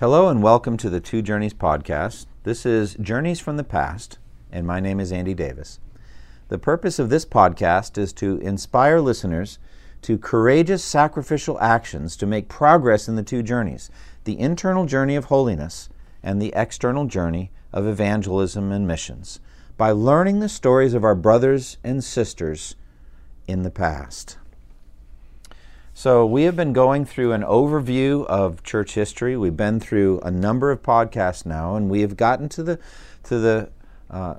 Hello 0.00 0.28
and 0.28 0.44
welcome 0.44 0.76
to 0.76 0.88
the 0.88 1.00
Two 1.00 1.22
Journeys 1.22 1.52
podcast. 1.52 2.26
This 2.44 2.64
is 2.64 2.94
Journeys 3.00 3.40
from 3.40 3.56
the 3.56 3.64
Past, 3.64 4.18
and 4.52 4.64
my 4.64 4.78
name 4.78 5.00
is 5.00 5.10
Andy 5.10 5.34
Davis. 5.34 5.80
The 6.50 6.56
purpose 6.56 7.00
of 7.00 7.10
this 7.10 7.26
podcast 7.26 7.98
is 7.98 8.12
to 8.12 8.38
inspire 8.38 9.00
listeners 9.00 9.58
to 10.02 10.16
courageous 10.16 10.84
sacrificial 10.84 11.58
actions 11.60 12.16
to 12.18 12.26
make 12.26 12.48
progress 12.48 13.08
in 13.08 13.16
the 13.16 13.24
two 13.24 13.42
journeys 13.42 13.90
the 14.22 14.38
internal 14.38 14.86
journey 14.86 15.16
of 15.16 15.24
holiness 15.24 15.88
and 16.22 16.40
the 16.40 16.52
external 16.54 17.06
journey 17.06 17.50
of 17.72 17.84
evangelism 17.84 18.70
and 18.70 18.86
missions 18.86 19.40
by 19.76 19.90
learning 19.90 20.38
the 20.38 20.48
stories 20.48 20.94
of 20.94 21.02
our 21.02 21.16
brothers 21.16 21.76
and 21.82 22.04
sisters 22.04 22.76
in 23.48 23.64
the 23.64 23.70
past. 23.70 24.38
So, 25.98 26.24
we 26.24 26.44
have 26.44 26.54
been 26.54 26.72
going 26.72 27.06
through 27.06 27.32
an 27.32 27.42
overview 27.42 28.24
of 28.26 28.62
church 28.62 28.94
history. 28.94 29.36
We've 29.36 29.56
been 29.56 29.80
through 29.80 30.20
a 30.20 30.30
number 30.30 30.70
of 30.70 30.80
podcasts 30.80 31.44
now, 31.44 31.74
and 31.74 31.90
we 31.90 32.02
have 32.02 32.16
gotten 32.16 32.48
to 32.50 32.62
the, 32.62 32.78
to 33.24 33.38
the 33.40 33.70
uh, 34.08 34.36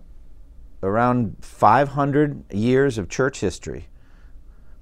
around 0.81 1.35
500 1.41 2.53
years 2.53 2.97
of 2.97 3.09
church 3.09 3.41
history. 3.41 3.89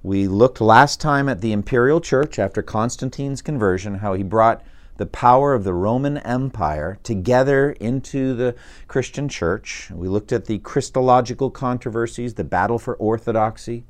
We 0.04 0.28
looked 0.28 0.60
last 0.60 1.00
time 1.00 1.28
at 1.28 1.40
the 1.40 1.50
imperial 1.50 2.00
church 2.00 2.38
after 2.38 2.62
Constantine's 2.62 3.42
conversion, 3.42 3.96
how 3.96 4.14
he 4.14 4.22
brought 4.22 4.62
the 4.98 5.06
power 5.06 5.54
of 5.54 5.64
the 5.64 5.74
Roman 5.74 6.18
Empire 6.18 7.00
together 7.02 7.72
into 7.80 8.34
the 8.34 8.54
Christian 8.86 9.28
church. 9.28 9.90
We 9.90 10.06
looked 10.06 10.30
at 10.30 10.44
the 10.44 10.60
Christological 10.60 11.50
controversies, 11.50 12.34
the 12.34 12.44
battle 12.44 12.78
for 12.78 12.94
orthodoxy, 12.94 13.84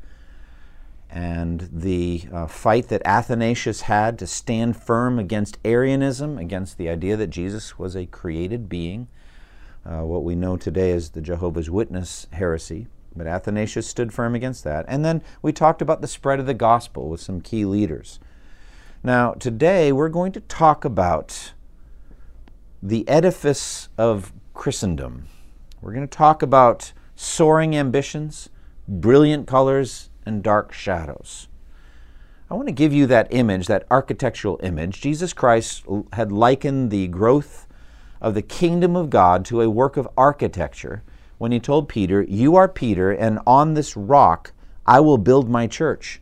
and 1.11 1.69
the 1.73 2.25
uh, 2.33 2.47
fight 2.47 2.89
that 2.89 3.03
Athanasius 3.05 3.83
had 3.83 4.19
to 4.19 4.27
stand 4.27 4.77
firm 4.77 5.19
against 5.19 5.59
Arianism, 5.65 6.38
against 6.38 6.77
the 6.77 6.88
idea 6.88 7.16
that 7.16 7.29
Jesus 7.30 7.79
was 7.79 7.96
a 7.96 8.07
created 8.07 8.69
being, 8.69 9.09
uh, 9.87 10.02
what 10.02 10.23
we 10.23 10.35
know 10.35 10.57
today 10.57 10.93
as 10.93 11.10
the 11.10 11.23
Jehovah's 11.23 11.71
Witness 11.71 12.27
heresy. 12.32 12.88
But 13.16 13.27
Athanasius 13.27 13.88
stood 13.88 14.13
firm 14.13 14.35
against 14.35 14.65
that. 14.65 14.85
And 14.87 15.05
then 15.05 15.23
we 15.41 15.52
talked 15.52 15.80
about 15.80 16.02
the 16.02 16.07
spread 16.07 16.41
of 16.41 16.47
the 16.47 16.55
gospel 16.55 17.09
with 17.09 17.21
some 17.21 17.41
key 17.41 17.65
leaders. 17.65 18.21
Now, 19.02 19.32
today 19.32 19.93
we're 19.93 20.09
going 20.10 20.32
to 20.32 20.41
talk 20.41 20.85
about 20.85 21.52
the 22.82 23.09
edifice 23.09 23.88
of 23.97 24.32
Christendom. 24.54 25.27
We're 25.80 25.95
going 25.95 26.07
to 26.07 26.16
talk 26.16 26.43
about 26.43 26.93
soaring 27.16 27.75
ambitions, 27.75 28.51
brilliant 28.87 29.47
colors, 29.47 30.10
and 30.29 30.43
dark 30.43 30.73
shadows. 30.73 31.48
I 32.51 32.54
want 32.54 32.68
to 32.68 32.73
give 32.73 32.93
you 32.93 33.07
that 33.07 33.29
image, 33.30 33.66
that 33.66 33.87
architectural 33.90 34.60
image. 34.62 35.01
Jesus 35.01 35.32
Christ 35.32 35.85
had 36.12 36.30
likened 36.30 36.90
the 36.90 37.09
growth 37.09 37.66
of 38.20 38.35
the 38.35 38.43
kingdom 38.43 38.95
of 38.95 39.10
God 39.10 39.45
to 39.46 39.62
a 39.62 39.70
work 39.70 39.96
of 39.96 40.09
architecture 40.16 41.02
when 41.38 41.51
he 41.51 41.60
told 41.60 41.88
Peter, 41.88 42.23
You 42.23 42.57
are 42.57 42.68
Peter, 42.68 43.10
and 43.10 43.38
on 43.46 43.74
this 43.74 43.96
rock 43.96 44.52
I 44.87 45.01
will 45.01 45.18
build 45.18 45.48
my 45.48 45.66
church, 45.66 46.20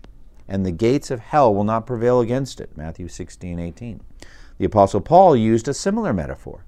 and 0.49 0.65
the 0.65 0.73
gates 0.73 1.11
of 1.11 1.21
hell 1.21 1.55
will 1.55 1.65
not 1.65 1.87
prevail 1.87 2.21
against 2.21 2.61
it. 2.61 2.77
Matthew 2.77 3.09
16, 3.09 3.59
18. 3.59 4.01
The 4.59 4.65
Apostle 4.65 5.01
Paul 5.01 5.37
used 5.37 5.69
a 5.69 5.75
similar 5.75 6.13
metaphor 6.13 6.65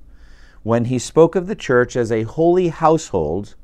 when 0.62 0.86
he 0.86 0.98
spoke 0.98 1.34
of 1.34 1.46
the 1.46 1.54
church 1.54 1.96
as 1.96 2.10
a 2.10 2.24
holy 2.24 2.68
household 2.68 3.54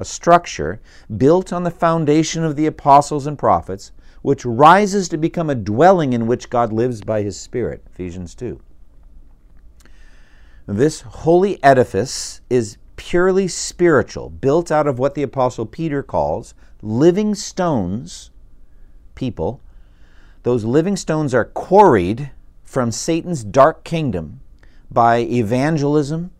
a 0.00 0.04
structure 0.04 0.80
built 1.14 1.52
on 1.52 1.62
the 1.62 1.70
foundation 1.70 2.42
of 2.42 2.56
the 2.56 2.64
apostles 2.64 3.26
and 3.26 3.38
prophets, 3.38 3.92
which 4.22 4.46
rises 4.46 5.10
to 5.10 5.18
become 5.18 5.50
a 5.50 5.54
dwelling 5.54 6.14
in 6.14 6.26
which 6.26 6.48
God 6.48 6.72
lives 6.72 7.02
by 7.02 7.20
his 7.20 7.38
Spirit. 7.38 7.84
Ephesians 7.92 8.34
2. 8.34 8.58
This 10.66 11.02
holy 11.02 11.62
edifice 11.62 12.40
is 12.48 12.78
purely 12.96 13.46
spiritual, 13.46 14.30
built 14.30 14.72
out 14.72 14.86
of 14.86 14.98
what 14.98 15.14
the 15.14 15.22
Apostle 15.22 15.66
Peter 15.66 16.02
calls 16.02 16.54
living 16.80 17.34
stones, 17.34 18.30
people. 19.14 19.60
Those 20.44 20.64
living 20.64 20.96
stones 20.96 21.34
are 21.34 21.44
quarried 21.44 22.30
from 22.64 22.90
Satan's 22.90 23.44
dark 23.44 23.84
kingdom 23.84 24.40
by 24.90 25.18
evangelism 25.18 26.30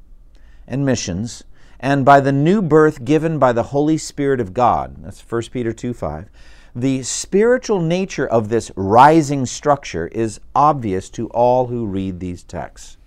and 0.66 0.87
missions 0.87 1.44
and 1.81 2.05
by 2.05 2.21
the 2.21 2.31
new 2.31 2.61
birth 2.61 3.05
given 3.05 3.39
by 3.39 3.53
the 3.53 3.65
Holy 3.65 3.97
Spirit 3.97 4.39
of 4.39 4.53
God. 4.53 5.03
That's 5.03 5.21
1 5.21 5.43
Peter 5.51 5.73
2 5.73 5.95
5. 5.95 6.29
The 6.77 7.03
spiritual 7.03 7.81
nature 7.81 8.27
of 8.27 8.49
this 8.49 8.71
rising 8.77 9.47
structure 9.47 10.07
is 10.09 10.41
obvious 10.55 11.11
to 11.11 11.29
all 11.29 11.67
who 11.67 11.87
read 11.87 12.21
these 12.21 12.45
texts. 12.45 12.99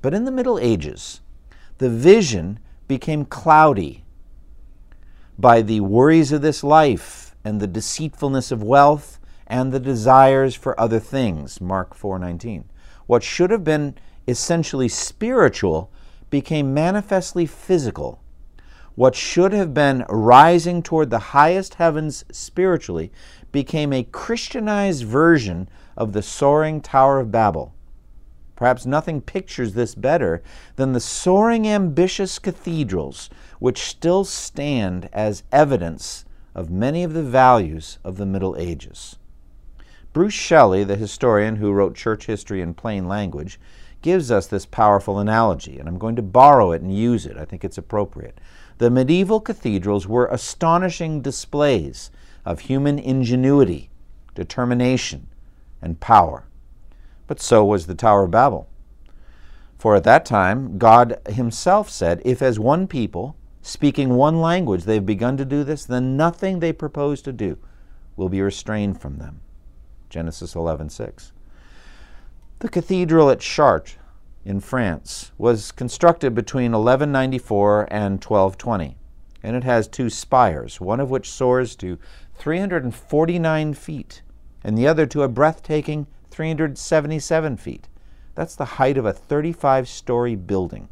But 0.00 0.14
in 0.14 0.24
the 0.24 0.30
Middle 0.30 0.58
Ages, 0.58 1.20
the 1.78 1.90
vision 1.90 2.60
became 2.86 3.24
cloudy 3.24 4.04
by 5.36 5.60
the 5.60 5.80
worries 5.80 6.30
of 6.30 6.40
this 6.40 6.62
life 6.62 7.34
and 7.44 7.60
the 7.60 7.66
deceitfulness 7.66 8.52
of 8.52 8.62
wealth 8.62 9.18
and 9.46 9.72
the 9.72 9.80
desires 9.80 10.54
for 10.54 10.78
other 10.80 11.00
things 11.00 11.60
mark 11.60 11.94
4:19 11.94 12.64
what 13.06 13.22
should 13.22 13.50
have 13.50 13.64
been 13.64 13.94
essentially 14.26 14.88
spiritual 14.88 15.90
became 16.34 16.74
manifestly 16.74 17.46
physical. 17.46 18.20
What 18.96 19.14
should 19.14 19.52
have 19.52 19.72
been 19.72 20.04
rising 20.08 20.82
toward 20.82 21.10
the 21.10 21.30
highest 21.30 21.74
heavens 21.74 22.24
spiritually 22.32 23.12
became 23.52 23.92
a 23.92 24.02
Christianized 24.02 25.04
version 25.04 25.68
of 25.96 26.12
the 26.12 26.22
soaring 26.22 26.80
Tower 26.80 27.20
of 27.20 27.30
Babel. 27.30 27.72
Perhaps 28.56 28.84
nothing 28.84 29.20
pictures 29.20 29.74
this 29.74 29.94
better 29.94 30.42
than 30.74 30.92
the 30.92 30.98
soaring, 30.98 31.68
ambitious 31.68 32.40
cathedrals 32.40 33.30
which 33.60 33.84
still 33.84 34.24
stand 34.24 35.08
as 35.12 35.44
evidence 35.52 36.24
of 36.52 36.68
many 36.68 37.04
of 37.04 37.12
the 37.12 37.22
values 37.22 38.00
of 38.02 38.16
the 38.16 38.26
Middle 38.26 38.56
Ages. 38.58 39.20
Bruce 40.12 40.34
Shelley, 40.34 40.82
the 40.82 40.96
historian 40.96 41.54
who 41.56 41.70
wrote 41.70 41.94
church 41.94 42.26
history 42.26 42.60
in 42.60 42.74
plain 42.74 43.06
language, 43.06 43.60
gives 44.04 44.30
us 44.30 44.46
this 44.46 44.66
powerful 44.66 45.18
analogy, 45.18 45.78
and 45.78 45.88
I'm 45.88 45.96
going 45.96 46.14
to 46.16 46.22
borrow 46.22 46.72
it 46.72 46.82
and 46.82 46.94
use 46.94 47.24
it. 47.24 47.38
I 47.38 47.46
think 47.46 47.64
it's 47.64 47.78
appropriate. 47.78 48.38
The 48.76 48.90
medieval 48.90 49.40
cathedrals 49.40 50.06
were 50.06 50.26
astonishing 50.26 51.22
displays 51.22 52.10
of 52.44 52.60
human 52.60 52.98
ingenuity, 52.98 53.88
determination, 54.34 55.28
and 55.80 56.00
power. 56.00 56.44
But 57.26 57.40
so 57.40 57.64
was 57.64 57.86
the 57.86 57.94
Tower 57.94 58.24
of 58.24 58.30
Babel. 58.30 58.68
For 59.78 59.96
at 59.96 60.04
that 60.04 60.26
time, 60.26 60.76
God 60.76 61.18
Himself 61.26 61.88
said, 61.88 62.20
If 62.26 62.42
as 62.42 62.58
one 62.58 62.86
people, 62.86 63.36
speaking 63.62 64.10
one 64.10 64.38
language, 64.38 64.84
they've 64.84 65.04
begun 65.04 65.38
to 65.38 65.46
do 65.46 65.64
this, 65.64 65.86
then 65.86 66.14
nothing 66.14 66.60
they 66.60 66.74
propose 66.74 67.22
to 67.22 67.32
do 67.32 67.56
will 68.16 68.28
be 68.28 68.42
restrained 68.42 69.00
from 69.00 69.16
them. 69.16 69.40
Genesis 70.10 70.54
11 70.54 70.90
6. 70.90 71.32
The 72.60 72.68
cathedral 72.68 73.30
at 73.30 73.40
Chartres 73.40 73.96
in 74.44 74.60
France 74.60 75.32
was 75.36 75.72
constructed 75.72 76.34
between 76.34 76.72
1194 76.72 77.88
and 77.90 78.22
1220, 78.22 78.96
and 79.42 79.56
it 79.56 79.64
has 79.64 79.88
two 79.88 80.08
spires, 80.08 80.80
one 80.80 81.00
of 81.00 81.10
which 81.10 81.30
soars 81.30 81.74
to 81.76 81.98
349 82.34 83.74
feet, 83.74 84.22
and 84.62 84.78
the 84.78 84.86
other 84.86 85.04
to 85.06 85.22
a 85.22 85.28
breathtaking 85.28 86.06
377 86.30 87.56
feet. 87.56 87.88
That's 88.34 88.56
the 88.56 88.64
height 88.64 88.96
of 88.96 89.04
a 89.04 89.12
35 89.12 89.88
story 89.88 90.36
building. 90.36 90.88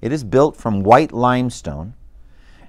It 0.00 0.12
is 0.12 0.24
built 0.24 0.56
from 0.56 0.82
white 0.82 1.12
limestone, 1.12 1.94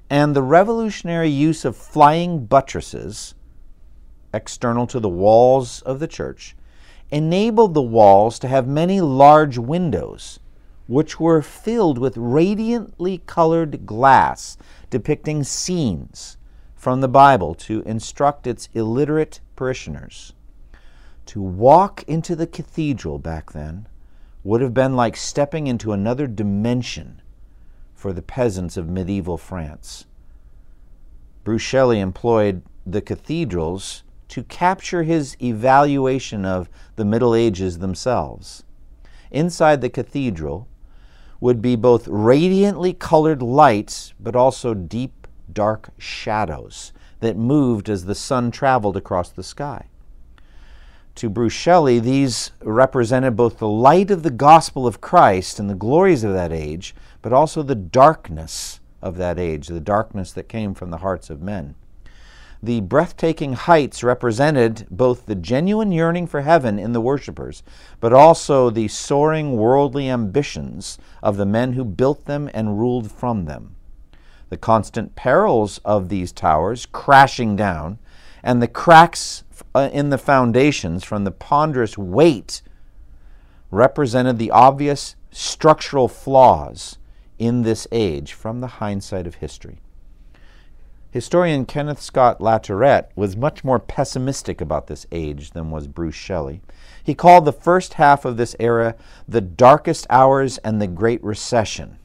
and 0.10 0.36
the 0.36 0.42
revolutionary 0.42 1.30
use 1.30 1.66
of 1.66 1.76
flying 1.76 2.46
buttresses 2.46 3.36
external 4.34 4.88
to 4.88 5.00
the 5.00 5.10
walls 5.10 5.82
of 5.82 6.00
the 6.00 6.08
church 6.08 6.56
enabled 7.12 7.74
the 7.74 7.82
walls 7.82 8.40
to 8.40 8.48
have 8.48 8.68
many 8.68 9.02
large 9.02 9.58
windows, 9.58 10.40
which 10.88 11.20
were 11.20 11.42
filled 11.42 11.98
with 11.98 12.18
radiantly 12.18 13.20
colored 13.26 13.86
glass 13.86 14.58
depicting 14.90 15.44
scenes 15.44 16.38
from 16.76 17.02
the 17.02 17.08
Bible 17.08 17.56
to 17.56 17.82
instruct 17.82 18.46
its 18.46 18.70
illiterate 18.74 19.40
parishioners. 19.56 20.34
To 21.28 21.42
walk 21.42 22.04
into 22.08 22.36
the 22.36 22.48
cathedral 22.48 23.18
back 23.18 23.52
then 23.52 23.88
would 24.44 24.62
have 24.62 24.74
been 24.74 24.96
like 24.96 25.18
stepping 25.18 25.66
into 25.66 25.92
another 25.92 26.28
dimension 26.28 27.22
for 27.96 28.14
the 28.14 28.22
peasants 28.22 28.78
of 28.78 28.88
medieval 28.88 29.38
France. 29.38 30.06
Bruce 31.44 31.74
employed 31.74 32.62
the 32.86 33.02
cathedrals 33.02 34.04
to 34.30 34.44
capture 34.44 35.04
his 35.04 35.38
evaluation 35.42 36.46
of 36.46 36.70
the 36.96 37.06
Middle 37.06 37.36
Ages 37.36 37.80
themselves. 37.80 38.64
Inside 39.32 39.82
the 39.82 39.90
cathedral 39.90 40.68
would 41.40 41.62
be 41.62 41.76
both 41.76 42.08
radiantly 42.08 42.94
colored 42.94 43.42
lights, 43.42 44.14
but 44.20 44.36
also 44.36 44.74
deep, 44.74 45.28
dark 45.52 45.90
shadows 45.98 46.94
that 47.20 47.38
moved 47.38 47.90
as 47.90 48.06
the 48.06 48.16
sun 48.16 48.52
traveled 48.52 48.98
across 48.98 49.30
the 49.30 49.44
sky. 49.44 49.88
To 51.16 51.30
Bruce 51.30 51.54
Shelley, 51.54 52.00
these 52.00 52.52
represented 52.62 53.38
both 53.38 53.58
the 53.58 53.68
light 53.68 54.12
of 54.12 54.24
the 54.24 54.32
gospel 54.32 54.86
of 54.86 55.00
Christ 55.00 55.60
and 55.60 55.70
the 55.70 55.76
glories 55.76 56.24
of 56.24 56.34
that 56.34 56.52
age, 56.52 56.94
but 57.22 57.32
also 57.32 57.64
the 57.64 57.76
darkness 57.76 58.82
of 59.02 59.16
that 59.18 59.40
age, 59.40 59.68
the 59.68 59.80
darkness 59.80 60.34
that 60.34 60.50
came 60.50 60.74
from 60.74 60.90
the 60.90 60.98
hearts 60.98 61.30
of 61.30 61.42
men. 61.42 61.76
The 62.64 62.82
breathtaking 62.82 63.54
heights 63.54 64.04
represented 64.04 64.88
both 64.90 65.26
the 65.26 65.36
genuine 65.36 65.92
yearning 65.92 66.28
for 66.28 66.42
heaven 66.42 66.80
in 66.80 66.94
the 66.94 67.02
worshippers, 67.02 67.64
but 68.00 68.14
also 68.14 68.70
the 68.70 68.88
soaring 68.88 69.58
worldly 69.58 70.10
ambitions 70.10 70.98
of 71.22 71.38
the 71.38 71.46
men 71.46 71.74
who 71.74 71.84
built 71.84 72.26
them 72.26 72.50
and 72.54 72.80
ruled 72.80 73.12
from 73.12 73.46
them. 73.46 73.76
The 74.50 74.58
constant 74.58 75.16
perils 75.16 75.80
of 75.84 76.10
these 76.10 76.32
towers 76.32 76.86
crashing 76.86 77.56
down, 77.56 78.00
and 78.44 78.62
the 78.62 78.68
cracks 78.68 79.44
uh, 79.74 79.90
in 79.92 80.10
the 80.10 80.18
foundations 80.18 81.04
from 81.04 81.24
the 81.24 81.32
ponderous 81.32 81.98
weight 81.98 82.62
represented 83.72 84.38
the 84.38 84.52
obvious 84.52 85.16
structural 85.32 86.08
flaws 86.08 86.98
in 87.38 87.64
this 87.64 87.88
age 87.92 88.34
from 88.34 88.62
the 88.62 88.68
hindsight 88.68 89.28
of 89.28 89.36
history. 89.36 89.80
Historian 91.16 91.66
Kenneth 91.66 92.02
Scott 92.02 92.42
Latourette 92.42 93.08
was 93.16 93.38
much 93.38 93.64
more 93.64 93.80
pessimistic 93.80 94.60
about 94.60 94.88
this 94.88 95.08
age 95.14 95.52
than 95.52 95.72
was 95.72 95.88
Bruce 95.88 96.14
Shelley. 96.14 96.60
He 97.02 97.16
called 97.16 97.46
the 97.46 97.54
first 97.54 97.94
half 97.94 98.26
of 98.26 98.36
this 98.36 98.54
era 98.60 98.96
the 99.26 99.40
darkest 99.40 100.06
hours 100.10 100.58
and 100.58 100.82
the 100.82 100.88
Great 100.88 101.24
Recession. 101.24 102.00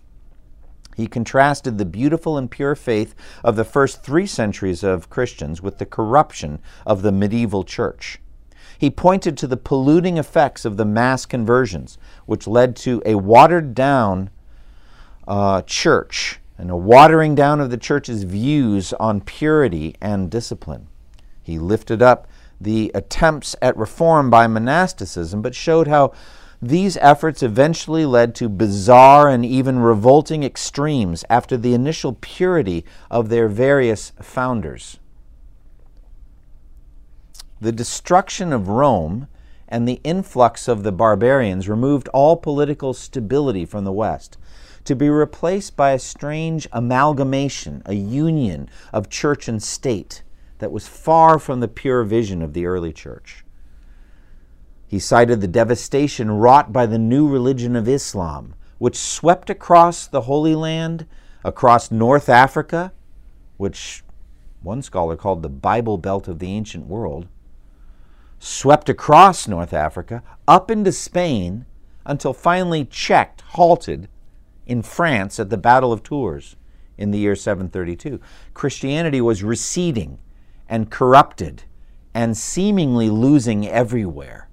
He 0.96 1.08
contrasted 1.08 1.76
the 1.76 1.84
beautiful 1.84 2.38
and 2.38 2.48
pure 2.48 2.76
faith 2.76 3.16
of 3.42 3.56
the 3.56 3.64
first 3.64 4.04
three 4.04 4.26
centuries 4.28 4.84
of 4.84 5.10
Christians 5.10 5.60
with 5.60 5.78
the 5.78 5.86
corruption 5.86 6.60
of 6.86 7.02
the 7.02 7.10
medieval 7.10 7.64
church. 7.64 8.20
He 8.78 8.90
pointed 8.90 9.36
to 9.38 9.48
the 9.48 9.56
polluting 9.56 10.18
effects 10.18 10.64
of 10.64 10.76
the 10.76 10.84
mass 10.84 11.26
conversions, 11.26 11.98
which 12.26 12.46
led 12.46 12.76
to 12.76 13.02
a 13.04 13.16
watered 13.16 13.74
down 13.74 14.30
uh, 15.26 15.62
church 15.62 16.39
and 16.60 16.70
a 16.70 16.76
watering 16.76 17.34
down 17.34 17.58
of 17.58 17.70
the 17.70 17.78
church's 17.78 18.24
views 18.24 18.92
on 18.94 19.22
purity 19.22 19.96
and 19.98 20.30
discipline. 20.30 20.88
He 21.42 21.58
lifted 21.58 22.02
up 22.02 22.28
the 22.60 22.90
attempts 22.94 23.56
at 23.62 23.74
reform 23.78 24.28
by 24.28 24.46
monasticism, 24.46 25.40
but 25.40 25.54
showed 25.54 25.88
how 25.88 26.12
these 26.60 26.98
efforts 26.98 27.42
eventually 27.42 28.04
led 28.04 28.34
to 28.34 28.50
bizarre 28.50 29.30
and 29.30 29.42
even 29.42 29.78
revolting 29.78 30.44
extremes 30.44 31.24
after 31.30 31.56
the 31.56 31.72
initial 31.72 32.18
purity 32.20 32.84
of 33.10 33.30
their 33.30 33.48
various 33.48 34.12
founders. 34.20 34.98
The 37.58 37.72
destruction 37.72 38.52
of 38.52 38.68
Rome 38.68 39.28
and 39.66 39.88
the 39.88 40.00
influx 40.04 40.68
of 40.68 40.82
the 40.82 40.92
barbarians 40.92 41.70
removed 41.70 42.08
all 42.08 42.36
political 42.36 42.92
stability 42.92 43.64
from 43.64 43.84
the 43.84 43.92
West 43.92 44.36
to 44.84 44.94
be 44.94 45.08
replaced 45.08 45.76
by 45.76 45.92
a 45.92 45.98
strange 45.98 46.66
amalgamation, 46.72 47.82
a 47.86 47.94
union 47.94 48.68
of 48.92 49.10
church 49.10 49.48
and 49.48 49.62
state 49.62 50.22
that 50.58 50.72
was 50.72 50.88
far 50.88 51.38
from 51.38 51.60
the 51.60 51.68
pure 51.68 52.04
vision 52.04 52.42
of 52.42 52.52
the 52.52 52.66
early 52.66 52.92
church. 52.92 53.44
He 54.86 54.98
cited 54.98 55.40
the 55.40 55.48
devastation 55.48 56.30
wrought 56.30 56.72
by 56.72 56.86
the 56.86 56.98
new 56.98 57.28
religion 57.28 57.76
of 57.76 57.88
Islam, 57.88 58.54
which 58.78 58.96
swept 58.96 59.50
across 59.50 60.06
the 60.06 60.22
Holy 60.22 60.54
Land, 60.54 61.06
across 61.44 61.90
North 61.90 62.28
Africa, 62.28 62.92
which 63.56 64.02
one 64.62 64.82
scholar 64.82 65.16
called 65.16 65.42
the 65.42 65.48
Bible 65.48 65.96
Belt 65.96 66.28
of 66.28 66.38
the 66.38 66.48
ancient 66.48 66.86
world, 66.86 67.28
swept 68.38 68.88
across 68.88 69.46
North 69.46 69.72
Africa, 69.72 70.22
up 70.48 70.70
into 70.70 70.92
Spain, 70.92 71.66
until 72.04 72.32
finally 72.32 72.84
checked, 72.84 73.42
halted 73.42 74.08
in 74.70 74.82
France 74.82 75.40
at 75.40 75.50
the 75.50 75.58
Battle 75.58 75.92
of 75.92 76.04
Tours 76.04 76.54
in 76.96 77.10
the 77.10 77.18
year 77.18 77.34
732. 77.34 78.20
Christianity 78.54 79.20
was 79.20 79.42
receding 79.42 80.18
and 80.68 80.92
corrupted 80.92 81.64
and 82.14 82.36
seemingly 82.36 83.10
losing 83.10 83.66
everywhere. 83.66 84.48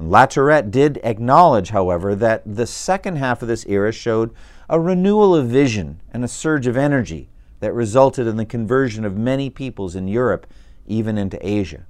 Latourette 0.00 0.72
did 0.72 0.98
acknowledge, 1.04 1.70
however, 1.70 2.16
that 2.16 2.42
the 2.44 2.66
second 2.66 3.16
half 3.16 3.42
of 3.42 3.48
this 3.48 3.64
era 3.66 3.92
showed 3.92 4.34
a 4.68 4.80
renewal 4.80 5.36
of 5.36 5.46
vision 5.46 6.00
and 6.12 6.24
a 6.24 6.28
surge 6.28 6.66
of 6.66 6.76
energy 6.76 7.28
that 7.60 7.72
resulted 7.72 8.26
in 8.26 8.36
the 8.36 8.44
conversion 8.44 9.04
of 9.04 9.16
many 9.16 9.48
peoples 9.48 9.94
in 9.94 10.08
Europe, 10.08 10.48
even 10.84 11.16
into 11.16 11.38
Asia. 11.46 11.86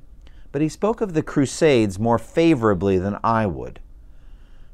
But 0.52 0.60
he 0.60 0.68
spoke 0.68 1.00
of 1.00 1.14
the 1.14 1.22
Crusades 1.22 1.98
more 1.98 2.18
favorably 2.18 2.98
than 2.98 3.18
I 3.24 3.46
would 3.46 3.80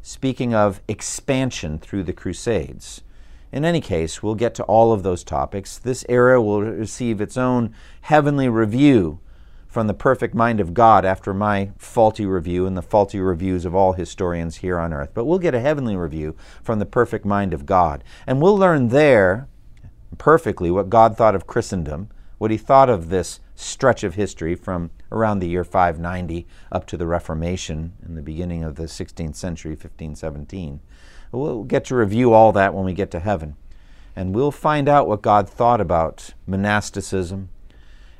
speaking 0.03 0.53
of 0.53 0.83
expansion 0.89 1.79
through 1.79 2.03
the 2.03 2.13
Crusades. 2.13 3.03
In 3.53 3.65
any 3.65 3.81
case, 3.81 4.23
we'll 4.23 4.35
get 4.35 4.55
to 4.57 4.65
all 4.65 4.93
of 4.93 5.03
those 5.03 5.23
topics. 5.23 5.79
This 5.79 6.05
era 6.09 6.43
will 6.43 6.63
receive 6.63 7.21
its 7.21 7.37
own 7.37 7.75
heavenly 8.03 8.49
review 8.49 9.21
from 9.69 9.87
the 9.87 9.95
perfect 9.95 10.35
mind 10.35 10.61
of 10.61 10.75
God 10.75 11.05
after 11.05 11.33
my 11.33 11.71
faulty 11.79 12.27
review 12.27 12.67
and 12.67 12.77
the 12.77 12.83
faulty 12.83 13.21
reviews 13.21 13.65
of 13.65 13.75
all 13.75 13.95
historians 13.95 14.57
here 14.57 14.79
on 14.79 14.93
earth. 14.93 15.11
But 15.15 15.25
we'll 15.25 15.39
get 15.39 15.55
a 15.55 15.61
heavenly 15.61 15.97
review 15.97 16.37
from 16.63 16.79
the 16.79 16.85
perfect 16.85 17.25
mind 17.25 17.55
of 17.55 17.65
God. 17.65 18.05
And 18.27 18.43
we'll 18.43 18.57
learn 18.57 18.89
there 18.89 19.49
perfectly 20.19 20.71
what 20.71 20.91
God 20.91 21.17
thought 21.17 21.35
of 21.35 21.47
Christendom, 21.47 22.09
what 22.39 22.51
he 22.51 22.59
thought 22.59 22.91
of 22.91 23.09
this 23.09 23.41
stretch 23.63 24.05
of 24.05 24.15
history 24.15 24.55
from 24.55 24.91
around 25.11 25.39
the 25.39 25.49
year 25.49 25.65
590 25.65 26.47
up 26.71 26.87
to 26.87 26.97
the 26.97 27.07
Reformation 27.07 27.93
in 28.05 28.15
the 28.15 28.23
beginning 28.23 28.65
of 28.65 28.77
the 28.77 28.85
16th 28.85 29.37
century, 29.37 29.73
1517. 29.73 30.81
We'll 31.31 31.65
get 31.65 31.85
to 31.87 31.97
review 31.97 32.33
all 32.33 32.53
that 32.53 32.75
when 32.75 32.85
we 32.85 32.93
get 32.93 33.11
to 33.13 33.21
heaven. 33.21 33.57
And 34.15 34.35
we'll 34.35 34.51
find 34.51 34.89
out 34.89 35.09
what 35.09 35.23
God 35.23 35.49
thought 35.49 35.81
about 35.81 36.35
monasticism 36.47 37.49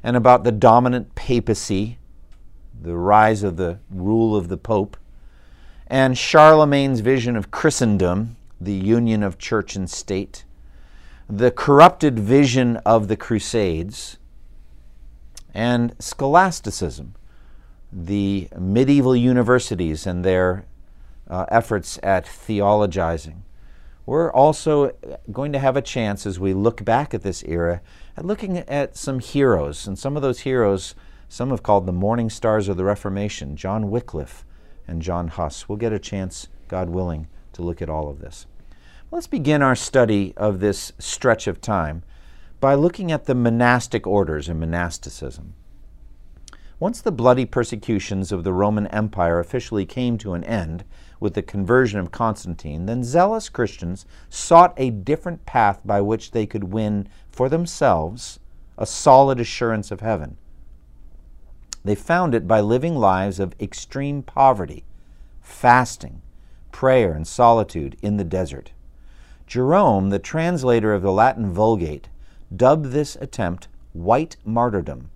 and 0.03 0.17
about 0.17 0.45
the 0.45 0.53
dominant 0.53 1.15
papacy, 1.15 1.99
the 2.81 2.97
rise 2.97 3.43
of 3.43 3.57
the 3.57 3.79
rule 3.91 4.35
of 4.35 4.49
the 4.49 4.57
Pope, 4.57 4.97
and 5.87 6.17
Charlemagne's 6.17 7.01
vision 7.01 7.37
of 7.37 7.51
Christendom, 7.51 8.37
the 8.59 8.73
union 8.73 9.23
of 9.23 9.39
church 9.39 9.77
and 9.77 9.91
state, 9.91 10.45
the 11.29 11.51
corrupted 11.51 12.19
vision 12.19 12.79
of 12.79 13.09
the 13.09 13.17
Crusades, 13.17 14.17
and 15.55 15.95
scholasticism, 15.99 17.15
the 17.93 18.49
medieval 18.59 19.15
universities 19.15 20.07
and 20.07 20.25
their 20.25 20.65
uh, 21.29 21.47
efforts 21.49 21.99
at 22.03 22.25
theologizing. 22.25 23.43
We're 24.05 24.33
also 24.33 24.93
going 25.31 25.53
to 25.53 25.59
have 25.59 25.77
a 25.77 25.83
chance 25.83 26.27
as 26.27 26.41
we 26.41 26.55
look 26.55 26.85
back 26.85 27.15
at 27.15 27.23
this 27.23 27.45
era 27.45 27.81
at 28.17 28.25
looking 28.25 28.59
at 28.59 28.97
some 28.97 29.21
heroes, 29.21 29.87
and 29.87 29.99
some 29.99 30.17
of 30.17 30.23
those 30.23 30.41
heroes 30.41 30.95
some 31.29 31.49
have 31.49 31.63
called 31.63 31.87
the 31.87 31.93
morning 31.93 32.29
stars 32.29 32.69
of 32.69 32.77
the 32.77 32.85
Reformation, 32.85 33.57
John 33.57 33.91
Wycliffe 33.91 34.45
and 34.87 35.01
John 35.01 35.29
Huss. 35.29 35.67
We'll 35.67 35.79
get 35.79 35.93
a 35.93 35.99
chance, 35.99 36.49
God 36.69 36.91
willing, 36.91 37.27
to 37.55 37.63
look 37.63 37.81
at 37.81 37.89
all 37.89 38.11
of 38.11 38.19
this. 38.19 38.47
Let's 39.11 39.27
begin 39.27 39.63
our 39.63 39.75
study 39.75 40.35
of 40.37 40.61
this 40.61 40.93
stretch 40.99 41.47
of 41.47 41.63
time 41.63 42.03
by 42.63 42.77
looking 42.77 43.11
at 43.11 43.25
the 43.25 43.35
monastic 43.35 44.07
orders 44.07 44.49
and 44.49 44.61
monasticism. 44.61 45.53
Once 46.79 47.01
the 47.01 47.11
bloody 47.11 47.45
persecutions 47.45 48.31
of 48.31 48.45
the 48.45 48.53
Roman 48.53 48.87
Empire 48.87 49.41
officially 49.41 49.85
came 49.85 50.17
to 50.17 50.35
an 50.35 50.45
end 50.45 50.85
with 51.19 51.35
the 51.35 51.43
conversion 51.43 51.99
of 51.99 52.13
Constantine, 52.13 52.87
then 52.87 53.03
zealous 53.03 53.49
Christians 53.49 54.07
sought 54.31 54.75
a 54.77 54.91
different 54.91 55.45
path 55.45 55.81
by 55.85 56.01
which 56.01 56.31
they 56.31 56.47
could 56.47 56.63
win 56.73 57.09
for 57.29 57.49
themselves 57.49 58.39
a 58.79 58.87
solid 58.87 59.41
assurance 59.41 59.91
of 59.91 59.99
heaven. 59.99 60.37
They 61.85 61.97
found 61.97 62.33
it 62.33 62.47
by 62.47 62.61
living 62.61 62.95
lives 62.95 63.41
of 63.41 63.57
extreme 63.59 64.23
poverty, 64.23 64.85
fasting, 65.41 66.23
prayer, 66.71 67.13
and 67.13 67.27
solitude 67.27 67.97
in 68.03 68.19
the 68.19 68.25
desert. 68.25 68.71
Jerome, 69.49 70.11
the 70.11 70.21
translator 70.21 70.95
of 70.95 71.03
the 71.03 71.11
Latin 71.11 71.53
Vulgate, 71.53 72.09
dubbed 72.57 72.87
this 72.87 73.17
attempt 73.21 73.69
white 73.93 74.37
martyrdom 74.45 75.11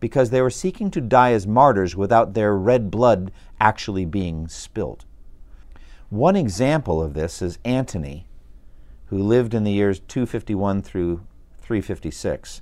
because 0.00 0.30
they 0.30 0.42
were 0.42 0.50
seeking 0.50 0.90
to 0.90 1.00
die 1.00 1.32
as 1.32 1.46
martyrs 1.46 1.96
without 1.96 2.34
their 2.34 2.54
red 2.54 2.90
blood 2.90 3.32
actually 3.60 4.04
being 4.04 4.48
spilt. 4.48 5.04
One 6.10 6.36
example 6.36 7.02
of 7.02 7.14
this 7.14 7.40
is 7.40 7.58
Antony, 7.64 8.26
who 9.06 9.18
lived 9.18 9.54
in 9.54 9.64
the 9.64 9.72
years 9.72 10.00
251 10.00 10.82
through 10.82 11.22
356. 11.60 12.60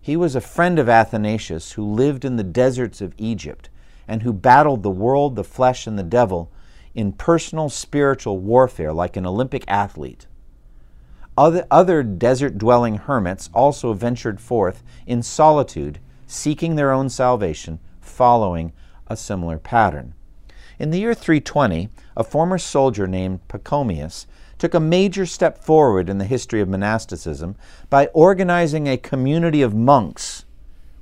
He 0.00 0.16
was 0.16 0.34
a 0.34 0.40
friend 0.40 0.78
of 0.78 0.88
Athanasius 0.88 1.72
who 1.72 1.84
lived 1.84 2.24
in 2.24 2.36
the 2.36 2.44
deserts 2.44 3.00
of 3.00 3.14
Egypt 3.18 3.68
and 4.06 4.22
who 4.22 4.32
battled 4.32 4.82
the 4.82 4.90
world, 4.90 5.36
the 5.36 5.44
flesh, 5.44 5.86
and 5.86 5.98
the 5.98 6.02
devil 6.02 6.50
in 6.94 7.12
personal 7.12 7.68
spiritual 7.68 8.38
warfare 8.38 8.92
like 8.92 9.16
an 9.16 9.26
Olympic 9.26 9.64
athlete. 9.68 10.26
Other, 11.38 11.64
other 11.70 12.02
desert 12.02 12.58
dwelling 12.58 12.96
hermits 12.96 13.48
also 13.54 13.92
ventured 13.92 14.40
forth 14.40 14.82
in 15.06 15.22
solitude, 15.22 16.00
seeking 16.26 16.74
their 16.74 16.90
own 16.90 17.08
salvation, 17.08 17.78
following 18.00 18.72
a 19.06 19.16
similar 19.16 19.56
pattern. 19.56 20.14
In 20.80 20.90
the 20.90 20.98
year 20.98 21.14
320, 21.14 21.90
a 22.16 22.24
former 22.24 22.58
soldier 22.58 23.06
named 23.06 23.46
Pachomius 23.46 24.26
took 24.58 24.74
a 24.74 24.80
major 24.80 25.24
step 25.24 25.62
forward 25.62 26.08
in 26.08 26.18
the 26.18 26.24
history 26.24 26.60
of 26.60 26.68
monasticism 26.68 27.54
by 27.88 28.06
organizing 28.06 28.88
a 28.88 28.96
community 28.96 29.62
of 29.62 29.72
monks 29.72 30.44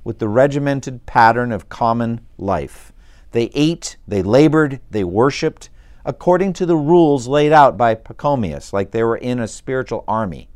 with 0.03 0.19
the 0.19 0.29
regimented 0.29 1.03
pattern 1.07 1.51
of 1.51 1.67
common 1.67 2.21
life. 2.37 2.93
They 3.31 3.49
ate, 3.55 3.97
they 4.07 4.21
labored, 4.21 4.81
they 4.91 5.03
worshiped 5.03 5.71
according 6.07 6.53
to 6.53 6.65
the 6.65 6.77
rules 6.77 7.27
laid 7.27 7.51
out 7.51 7.77
by 7.77 7.93
Pachomius, 7.93 8.71
like 8.71 8.91
they 8.91 9.03
were 9.03 9.17
in 9.17 9.39
a 9.39 9.47
spiritual 9.47 10.05
army. 10.07 10.47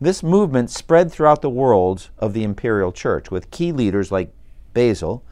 This 0.00 0.22
movement 0.22 0.70
spread 0.70 1.10
throughout 1.10 1.42
the 1.42 1.50
world 1.50 2.10
of 2.18 2.34
the 2.34 2.44
imperial 2.44 2.92
church, 2.92 3.32
with 3.32 3.50
key 3.50 3.72
leaders 3.72 4.12
like 4.12 4.32
Basil, 4.74 5.24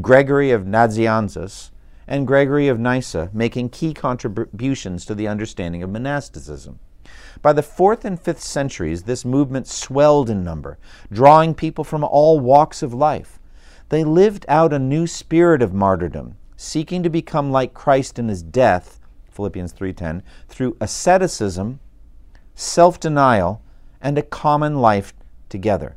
Gregory 0.00 0.52
of 0.52 0.62
Nazianzus, 0.62 1.72
and 2.06 2.28
Gregory 2.28 2.68
of 2.68 2.78
Nyssa 2.78 3.28
making 3.32 3.70
key 3.70 3.92
contributions 3.92 5.04
to 5.06 5.16
the 5.16 5.26
understanding 5.26 5.82
of 5.82 5.90
monasticism. 5.90 6.78
By 7.42 7.52
the 7.52 7.62
4th 7.62 8.04
and 8.04 8.22
5th 8.22 8.38
centuries, 8.38 9.02
this 9.02 9.24
movement 9.24 9.66
swelled 9.66 10.30
in 10.30 10.44
number, 10.44 10.78
drawing 11.10 11.54
people 11.54 11.82
from 11.82 12.04
all 12.04 12.38
walks 12.38 12.84
of 12.84 12.94
life. 12.94 13.40
They 13.88 14.04
lived 14.04 14.46
out 14.48 14.72
a 14.72 14.78
new 14.78 15.08
spirit 15.08 15.60
of 15.60 15.74
martyrdom, 15.74 16.36
seeking 16.64 17.02
to 17.02 17.10
become 17.10 17.52
like 17.52 17.74
Christ 17.74 18.18
in 18.18 18.28
his 18.28 18.42
death, 18.42 18.98
Philippians 19.30 19.72
3:10, 19.72 20.22
through 20.48 20.76
asceticism, 20.80 21.80
self-denial, 22.54 23.60
and 24.00 24.16
a 24.16 24.22
common 24.22 24.80
life 24.80 25.12
together. 25.48 25.96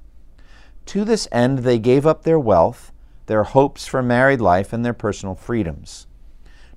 To 0.88 1.03
this 1.03 1.27
end, 1.31 1.59
they 1.59 1.79
gave 1.79 2.05
up 2.05 2.24
their 2.24 2.39
wealth, 2.39 2.91
their 3.27 3.43
hopes 3.43 3.86
for 3.86 4.01
married 4.01 4.41
life, 4.41 4.74
and 4.74 4.83
their 4.83 4.93
personal 4.93 5.36
freedoms. 5.36 6.07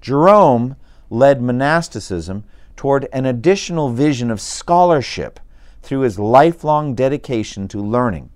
Jerome 0.01 0.77
led 1.09 1.43
monasticism 1.43 2.45
toward 2.77 3.09
an 3.13 3.27
additional 3.27 3.91
vision 3.91 4.31
of 4.31 4.41
scholarship 4.41 5.39
through 5.83 6.01
his 6.01 6.19
lifelong 6.19 6.95
dedication 6.95 7.69
to 7.69 7.81
learning. 7.81 8.31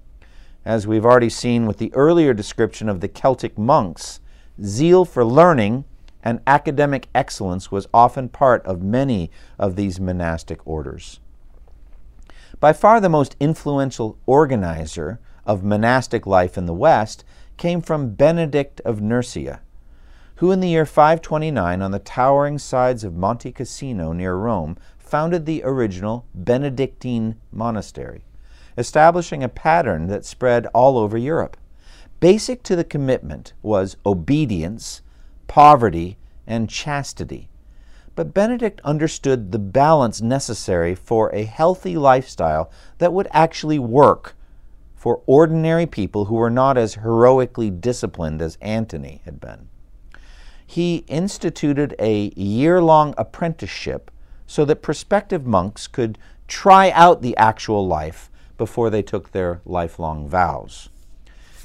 As 0.65 0.87
we've 0.87 1.05
already 1.05 1.29
seen 1.29 1.67
with 1.67 1.79
the 1.79 1.95
earlier 1.95 2.33
description 2.35 2.89
of 2.89 3.01
the 3.01 3.09
Celtic 3.09 3.59
monks, 3.59 4.21
zeal 4.63 5.05
for 5.05 5.25
learning 5.25 5.85
and 6.23 6.41
academic 6.47 7.09
excellence 7.15 7.71
was 7.71 7.87
often 7.93 8.29
part 8.29 8.65
of 8.65 8.83
many 8.83 9.31
of 9.59 9.77
these 9.77 10.01
monastic 10.01 10.67
orders. 10.67 11.21
By 12.61 12.73
far 12.73 13.01
the 13.01 13.09
most 13.09 13.37
influential 13.41 14.17
organizer 14.27 15.21
of 15.45 15.63
monastic 15.63 16.27
life 16.27 16.57
in 16.57 16.67
the 16.67 16.75
West 16.75 17.25
came 17.57 17.83
from 17.83 18.15
Benedict 18.15 18.81
of 18.83 19.01
Nursia, 19.01 19.61
who 20.37 20.51
in 20.51 20.61
the 20.61 20.69
year 20.69 20.87
529 20.87 21.83
on 21.83 21.91
the 21.91 21.99
towering 21.99 22.59
sides 22.59 23.05
of 23.05 23.15
Monte 23.15 23.53
Cassino 23.53 24.13
near 24.13 24.35
Rome 24.35 24.77
founded 24.99 25.47
the 25.47 25.63
original 25.65 26.27
Benedictine 26.35 27.37
monastery, 27.53 28.25
establishing 28.79 29.45
a 29.45 29.49
pattern 29.49 30.07
that 30.09 30.25
spread 30.25 30.67
all 30.69 30.97
over 30.97 31.19
Europe. 31.19 31.57
Basic 32.25 32.63
to 32.63 32.75
the 32.75 32.85
commitment 32.85 33.53
was 33.61 33.99
obedience, 34.07 35.03
poverty, 35.47 36.17
and 36.47 36.71
chastity. 36.71 37.51
But 38.15 38.33
Benedict 38.33 38.81
understood 38.83 39.53
the 39.53 39.59
balance 39.59 40.23
necessary 40.23 40.95
for 40.95 41.29
a 41.35 41.45
healthy 41.45 41.99
lifestyle 41.99 42.71
that 42.97 43.13
would 43.13 43.29
actually 43.31 43.79
work 43.79 44.37
for 44.95 45.21
ordinary 45.27 45.85
people 45.85 46.25
who 46.25 46.37
were 46.37 46.49
not 46.49 46.79
as 46.79 46.95
heroically 46.95 47.69
disciplined 47.69 48.41
as 48.41 48.57
Antony 48.63 49.21
had 49.27 49.39
been. 49.39 49.69
He 50.67 51.05
instituted 51.09 51.95
a 51.99 52.33
year 52.37 52.81
long 52.81 53.13
apprenticeship 53.19 54.11
so 54.47 54.65
that 54.65 54.81
prospective 54.81 55.45
monks 55.45 55.87
could 55.87 56.17
try 56.49 56.91
out 56.93 57.21
the 57.21 57.37
actual 57.37 57.87
life 57.87 58.31
before 58.57 58.89
they 58.89 59.03
took 59.03 59.33
their 59.33 59.61
lifelong 59.67 60.27
vows. 60.27 60.89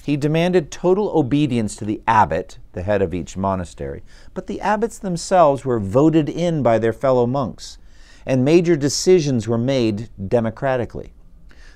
He 0.06 0.18
demanded 0.18 0.72
total 0.72 1.10
obedience 1.10 1.75
to 1.75 1.86
the 1.86 2.01
abbot, 2.08 2.58
the 2.72 2.84
head 2.84 3.01
of 3.01 3.13
each 3.13 3.36
monastery, 3.36 4.03
but 4.34 4.48
the 4.48 4.62
abbots 4.62 4.98
themselves 4.98 5.65
were 5.65 5.79
voted 5.79 6.29
in 6.29 6.63
by 6.63 6.79
their 6.79 6.94
fellow 6.94 7.27
monks, 7.27 7.77
and 8.25 8.46
major 8.46 8.75
decisions 8.75 9.48
were 9.48 9.58
made 9.58 10.10
democratically. 10.27 11.13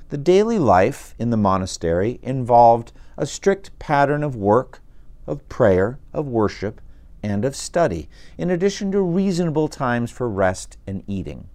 The 0.10 0.18
daily 0.18 0.58
life 0.58 1.16
in 1.20 1.32
the 1.32 1.38
monastery 1.38 2.20
involved 2.24 2.94
a 3.18 3.26
strict 3.26 3.78
pattern 3.78 4.24
of 4.24 4.36
work, 4.36 4.82
of 5.28 5.48
prayer, 5.50 6.00
of 6.14 6.28
worship, 6.28 6.80
and 7.22 7.44
of 7.46 7.56
study, 7.56 8.10
in 8.38 8.50
addition 8.50 8.92
to 8.94 9.02
reasonable 9.02 9.68
times 9.68 10.12
for 10.12 10.30
rest 10.30 10.78
and 10.88 11.04
eating. 11.08 11.50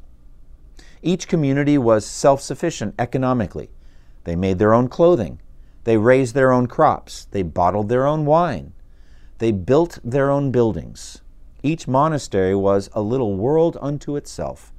Each 1.03 1.29
community 1.29 1.79
was 1.79 2.05
self 2.05 2.41
sufficient 2.41 2.95
economically. 2.99 3.71
They 4.25 4.37
made 4.37 4.59
their 4.59 4.75
own 4.75 4.89
clothing 4.89 5.41
they 5.89 5.97
raised 5.97 6.35
their 6.35 6.53
own 6.53 6.67
crops. 6.67 7.29
They 7.31 7.43
bottled 7.43 7.89
their 7.89 8.05
own 8.05 8.27
wine. 8.27 8.75
They 9.39 9.53
built 9.53 9.99
their 10.05 10.31
own 10.31 10.51
buildings. 10.51 11.23
Each 11.63 11.89
monastery 11.89 12.55
was 12.55 12.91
a 12.93 13.01
little 13.01 13.39
world 13.39 13.79
unto 13.81 14.15
itself. 14.15 14.71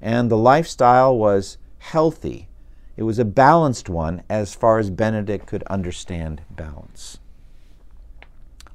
And 0.00 0.30
the 0.30 0.38
lifestyle 0.38 1.14
was 1.14 1.58
healthy. 1.76 2.48
It 2.96 3.02
was 3.02 3.18
a 3.18 3.24
balanced 3.26 3.90
one 3.90 4.22
as 4.30 4.54
far 4.54 4.78
as 4.78 4.88
Benedict 4.88 5.46
could 5.46 5.62
understand 5.64 6.40
balance. 6.48 7.18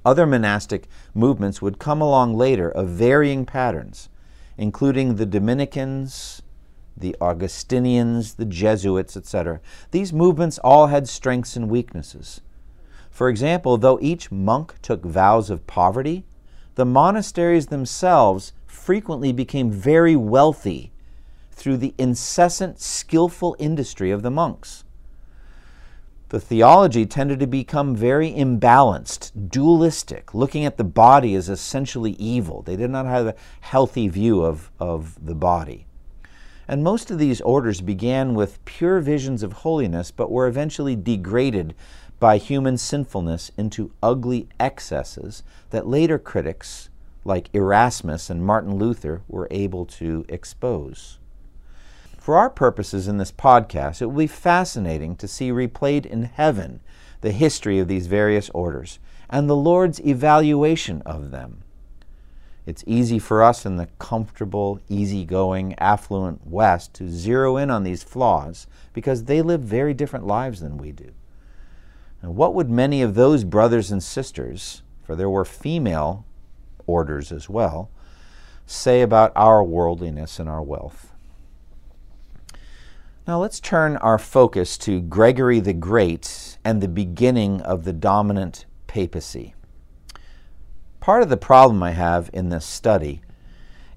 Other 0.06 0.28
monastic 0.28 0.88
movements 1.16 1.64
would 1.64 1.80
come 1.80 2.00
along 2.00 2.38
later 2.38 2.70
of 2.70 2.90
varying 2.90 3.44
patterns, 3.44 4.08
including 4.56 5.16
the 5.16 5.26
Dominicans, 5.26 6.44
the 6.96 7.16
Augustinians, 7.20 8.36
the 8.36 8.46
Jesuits, 8.46 9.18
etc. 9.18 9.60
These 9.92 10.14
movements 10.14 10.60
all 10.60 10.88
had 10.88 11.08
strengths 11.08 11.56
and 11.56 11.70
weaknesses. 11.70 12.42
For 13.10 13.30
example, 13.30 13.78
though 13.78 14.00
each 14.02 14.32
monk 14.32 14.76
took 14.82 15.04
vows 15.04 15.50
of 15.50 15.68
poverty, 15.68 16.26
the 16.76 16.86
monasteries 16.86 17.68
themselves 17.68 18.54
frequently 18.66 19.32
became 19.32 19.70
very 19.70 20.16
wealthy 20.16 20.92
through 21.52 21.78
the 21.78 21.94
incessant, 21.98 22.80
skillful 22.80 23.56
industry 23.60 24.10
of 24.10 24.24
the 24.24 24.32
monks. 24.32 24.84
The 26.30 26.40
theology 26.40 27.06
tended 27.06 27.42
to 27.42 27.48
become 27.48 27.94
very 27.94 28.32
imbalanced, 28.32 29.50
dualistic, 29.50 30.34
looking 30.34 30.64
at 30.64 30.78
the 30.78 30.86
body 30.86 31.36
as 31.36 31.50
essentially 31.50 32.14
evil. 32.14 32.62
They 32.62 32.78
did 32.78 32.90
not 32.90 33.06
have 33.06 33.28
a 33.28 33.36
healthy 33.60 34.08
view 34.08 34.42
of, 34.42 34.72
of 34.80 35.24
the 35.24 35.36
body. 35.36 35.88
And 36.72 36.86
most 36.86 37.12
of 37.12 37.20
these 37.20 37.42
orders 37.42 37.82
began 37.82 38.34
with 38.34 38.64
pure 38.64 39.02
visions 39.02 39.44
of 39.44 39.52
holiness, 39.52 40.10
but 40.10 40.32
were 40.32 40.48
eventually 40.48 40.96
degraded 40.96 41.76
by 42.18 42.38
human 42.38 42.78
sinfulness 42.78 43.52
into 43.58 43.92
ugly 44.02 44.48
excesses 44.58 45.44
that 45.72 45.86
later 45.86 46.18
critics 46.18 46.88
like 47.26 47.50
Erasmus 47.52 48.30
and 48.30 48.46
Martin 48.46 48.76
Luther 48.76 49.22
were 49.28 49.50
able 49.52 49.86
to 49.88 50.24
expose. 50.30 51.20
For 52.18 52.38
our 52.38 52.50
purposes 52.50 53.06
in 53.06 53.18
this 53.18 53.34
podcast, 53.34 54.02
it 54.02 54.06
will 54.06 54.20
be 54.20 54.28
fascinating 54.28 55.18
to 55.18 55.28
see 55.28 55.52
replayed 55.52 56.06
in 56.06 56.24
heaven 56.24 56.80
the 57.20 57.34
history 57.34 57.80
of 57.80 57.90
these 57.90 58.08
various 58.08 58.50
orders 58.52 58.98
and 59.30 59.50
the 59.50 59.58
Lord's 59.58 60.00
evaluation 60.00 61.02
of 61.02 61.32
them. 61.32 61.64
It's 62.72 62.86
easy 62.88 63.20
for 63.20 63.44
us 63.44 63.66
in 63.66 63.76
the 63.76 63.90
comfortable, 64.00 64.80
easygoing, 64.88 65.76
affluent 65.78 66.48
West 66.48 66.94
to 66.94 67.10
zero 67.10 67.58
in 67.58 67.70
on 67.70 67.84
these 67.84 68.02
flaws 68.02 68.66
because 68.94 69.26
they 69.26 69.42
live 69.42 69.60
very 69.60 69.94
different 69.94 70.26
lives 70.26 70.62
than 70.62 70.78
we 70.78 70.94
do. 70.94 71.12
And 72.22 72.38
what 72.38 72.54
would 72.54 72.70
many 72.70 73.02
of 73.02 73.14
those 73.14 73.44
brothers 73.44 73.92
and 73.92 74.02
sisters, 74.02 74.84
for 75.04 75.18
there 75.18 75.30
were 75.30 75.44
female 75.44 76.26
orders 76.88 77.34
as 77.34 77.50
well, 77.50 77.90
say 78.66 79.02
about 79.02 79.34
our 79.36 79.62
worldliness 79.62 80.40
and 80.40 80.48
our 80.48 80.64
wealth? 80.64 81.12
Now 83.28 83.42
let's 83.42 83.60
turn 83.60 83.98
our 83.98 84.18
focus 84.18 84.78
to 84.78 85.02
Gregory 85.02 85.60
the 85.60 85.74
Great 85.74 86.58
and 86.64 86.80
the 86.80 86.88
beginning 86.88 87.60
of 87.60 87.84
the 87.84 87.92
dominant 87.92 88.66
papacy. 88.88 89.56
Part 91.02 91.24
of 91.24 91.30
the 91.30 91.38
problem 91.38 91.82
I 91.82 91.92
have 91.92 92.30
in 92.32 92.50
this 92.50 92.64
study 92.64 93.22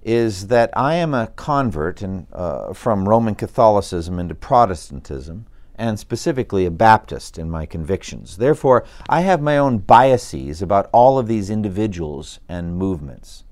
is 0.02 0.46
that 0.46 0.70
I 0.73 0.94
am 0.94 1.12
a 1.12 1.26
convert 1.37 2.00
in, 2.00 2.26
uh, 2.32 2.73
from 2.73 3.06
Roman 3.06 3.34
Catholicism 3.34 4.18
into 4.18 4.34
Protestantism, 4.34 5.44
and 5.75 5.99
specifically 5.99 6.64
a 6.64 6.70
Baptist 6.70 7.37
in 7.37 7.50
my 7.50 7.66
convictions. 7.66 8.38
Therefore, 8.38 8.84
I 9.06 9.20
have 9.20 9.42
my 9.42 9.58
own 9.58 9.78
biases 9.78 10.62
about 10.62 10.88
all 10.92 11.18
of 11.18 11.28
these 11.28 11.50
individuals 11.50 12.40
and 12.49 12.78
movements. 12.78 13.44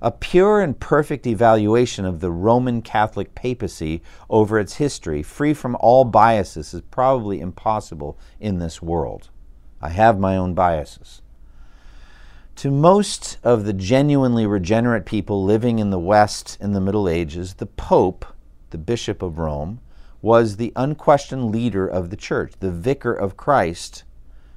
A 0.00 0.10
pure 0.10 0.62
and 0.62 0.80
perfect 0.80 1.26
evaluation 1.26 2.06
of 2.06 2.20
the 2.20 2.30
Roman 2.30 2.80
Catholic 2.80 3.34
papacy 3.34 4.00
over 4.30 4.58
its 4.58 4.76
history, 4.76 5.22
free 5.22 5.52
from 5.52 5.76
all 5.80 6.06
biases, 6.06 6.72
is 6.72 6.80
probably 6.90 7.40
impossible 7.40 8.18
in 8.40 8.58
this 8.58 8.80
world. 8.80 9.28
I 9.82 9.90
have 9.90 10.18
my 10.18 10.38
own 10.38 10.54
biases. 10.54 11.20
To 12.60 12.70
most 12.70 13.38
of 13.42 13.64
the 13.64 13.72
genuinely 13.72 14.44
regenerate 14.44 15.06
people 15.06 15.42
living 15.42 15.78
in 15.78 15.88
the 15.88 15.98
West 15.98 16.58
in 16.60 16.72
the 16.72 16.80
Middle 16.80 17.08
Ages, 17.08 17.54
the 17.54 17.64
Pope, 17.64 18.26
the 18.68 18.76
Bishop 18.76 19.22
of 19.22 19.38
Rome, 19.38 19.80
was 20.20 20.58
the 20.58 20.70
unquestioned 20.76 21.50
leader 21.50 21.88
of 21.88 22.10
the 22.10 22.18
church, 22.18 22.52
the 22.60 22.70
vicar 22.70 23.14
of 23.14 23.38
Christ, 23.38 24.04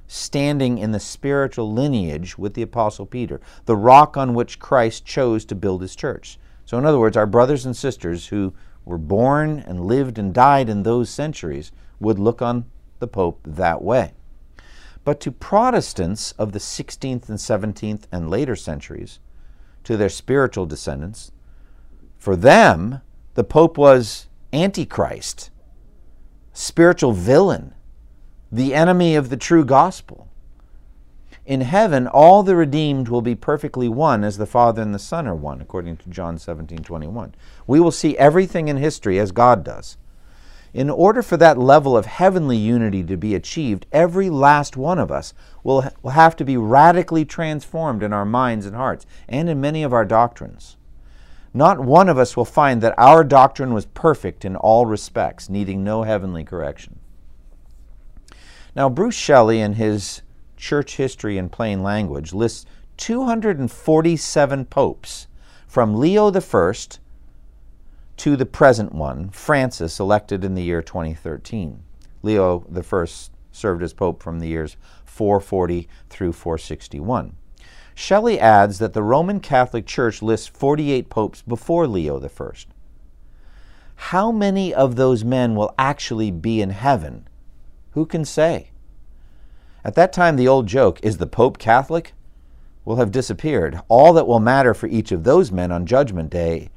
standing 0.06 0.76
in 0.76 0.92
the 0.92 1.00
spiritual 1.00 1.72
lineage 1.72 2.36
with 2.36 2.52
the 2.52 2.60
Apostle 2.60 3.06
Peter, 3.06 3.40
the 3.64 3.74
rock 3.74 4.18
on 4.18 4.34
which 4.34 4.58
Christ 4.58 5.06
chose 5.06 5.46
to 5.46 5.54
build 5.54 5.80
his 5.80 5.96
church. 5.96 6.38
So, 6.66 6.76
in 6.76 6.84
other 6.84 6.98
words, 6.98 7.16
our 7.16 7.24
brothers 7.24 7.64
and 7.64 7.74
sisters 7.74 8.26
who 8.26 8.52
were 8.84 8.98
born 8.98 9.60
and 9.60 9.86
lived 9.86 10.18
and 10.18 10.34
died 10.34 10.68
in 10.68 10.82
those 10.82 11.08
centuries 11.08 11.72
would 12.00 12.18
look 12.18 12.42
on 12.42 12.66
the 12.98 13.08
Pope 13.08 13.40
that 13.46 13.80
way. 13.80 14.12
But 15.04 15.20
to 15.20 15.30
Protestants 15.30 16.32
of 16.32 16.52
the 16.52 16.58
16th 16.58 17.28
and 17.28 17.38
17th 17.38 18.04
and 18.10 18.30
later 18.30 18.56
centuries, 18.56 19.18
to 19.84 19.96
their 19.96 20.08
spiritual 20.08 20.66
descendants, 20.66 21.30
for 22.16 22.36
them, 22.36 23.02
the 23.34 23.44
Pope 23.44 23.76
was 23.76 24.28
Antichrist, 24.52 25.50
spiritual 26.54 27.12
villain, 27.12 27.74
the 28.50 28.74
enemy 28.74 29.14
of 29.14 29.28
the 29.28 29.36
true 29.36 29.64
gospel. 29.64 30.28
In 31.44 31.60
heaven, 31.60 32.06
all 32.06 32.42
the 32.42 32.56
redeemed 32.56 33.08
will 33.08 33.20
be 33.20 33.34
perfectly 33.34 33.88
one 33.88 34.24
as 34.24 34.38
the 34.38 34.46
Father 34.46 34.80
and 34.80 34.94
the 34.94 34.98
Son 34.98 35.26
are 35.26 35.34
one, 35.34 35.60
according 35.60 35.98
to 35.98 36.08
John 36.08 36.38
17 36.38 36.78
21. 36.78 37.34
We 37.66 37.80
will 37.80 37.90
see 37.90 38.16
everything 38.16 38.68
in 38.68 38.78
history 38.78 39.18
as 39.18 39.32
God 39.32 39.62
does. 39.62 39.98
In 40.74 40.90
order 40.90 41.22
for 41.22 41.36
that 41.36 41.56
level 41.56 41.96
of 41.96 42.06
heavenly 42.06 42.56
unity 42.56 43.04
to 43.04 43.16
be 43.16 43.36
achieved, 43.36 43.86
every 43.92 44.28
last 44.28 44.76
one 44.76 44.98
of 44.98 45.12
us 45.12 45.32
will, 45.62 45.88
will 46.02 46.10
have 46.10 46.34
to 46.36 46.44
be 46.44 46.56
radically 46.56 47.24
transformed 47.24 48.02
in 48.02 48.12
our 48.12 48.24
minds 48.24 48.66
and 48.66 48.74
hearts 48.74 49.06
and 49.28 49.48
in 49.48 49.60
many 49.60 49.84
of 49.84 49.92
our 49.92 50.04
doctrines. 50.04 50.76
Not 51.54 51.78
one 51.78 52.08
of 52.08 52.18
us 52.18 52.36
will 52.36 52.44
find 52.44 52.80
that 52.80 52.98
our 52.98 53.22
doctrine 53.22 53.72
was 53.72 53.86
perfect 53.86 54.44
in 54.44 54.56
all 54.56 54.84
respects, 54.84 55.48
needing 55.48 55.84
no 55.84 56.02
heavenly 56.02 56.42
correction. 56.42 56.98
Now, 58.74 58.88
Bruce 58.88 59.14
Shelley, 59.14 59.60
in 59.60 59.74
his 59.74 60.22
Church 60.56 60.96
History 60.96 61.38
in 61.38 61.50
Plain 61.50 61.84
Language, 61.84 62.32
lists 62.32 62.66
247 62.96 64.64
popes 64.64 65.28
from 65.68 65.94
Leo 65.94 66.32
I 66.32 66.40
to 68.18 68.36
the 68.36 68.46
present 68.46 68.92
one, 68.92 69.30
Francis, 69.30 69.98
elected 69.98 70.44
in 70.44 70.54
the 70.54 70.62
year 70.62 70.82
2013. 70.82 71.82
Leo 72.22 72.64
I 72.74 73.06
served 73.52 73.82
as 73.82 73.92
pope 73.92 74.22
from 74.22 74.40
the 74.40 74.48
years 74.48 74.76
440 75.04 75.88
through 76.08 76.32
461. 76.32 77.36
Shelley 77.94 78.40
adds 78.40 78.78
that 78.78 78.92
the 78.92 79.02
Roman 79.02 79.40
Catholic 79.40 79.86
Church 79.86 80.22
lists 80.22 80.48
48 80.48 81.08
popes 81.08 81.42
before 81.42 81.86
Leo 81.86 82.20
I. 82.20 82.50
How 83.96 84.32
many 84.32 84.74
of 84.74 84.96
those 84.96 85.24
men 85.24 85.54
will 85.54 85.74
actually 85.78 86.30
be 86.30 86.60
in 86.60 86.70
heaven? 86.70 87.28
Who 87.92 88.06
can 88.06 88.24
say? 88.24 88.70
At 89.84 89.94
that 89.94 90.12
time, 90.12 90.36
the 90.36 90.48
old 90.48 90.66
joke, 90.66 90.98
is 91.02 91.18
the 91.18 91.26
Pope 91.26 91.58
Catholic? 91.58 92.14
will 92.84 92.96
have 92.96 93.10
disappeared. 93.10 93.80
All 93.88 94.12
that 94.12 94.26
will 94.26 94.40
matter 94.40 94.74
for 94.74 94.86
each 94.88 95.12
of 95.12 95.24
those 95.24 95.50
men 95.50 95.72
on 95.72 95.86
Judgment 95.86 96.30
Day 96.30 96.70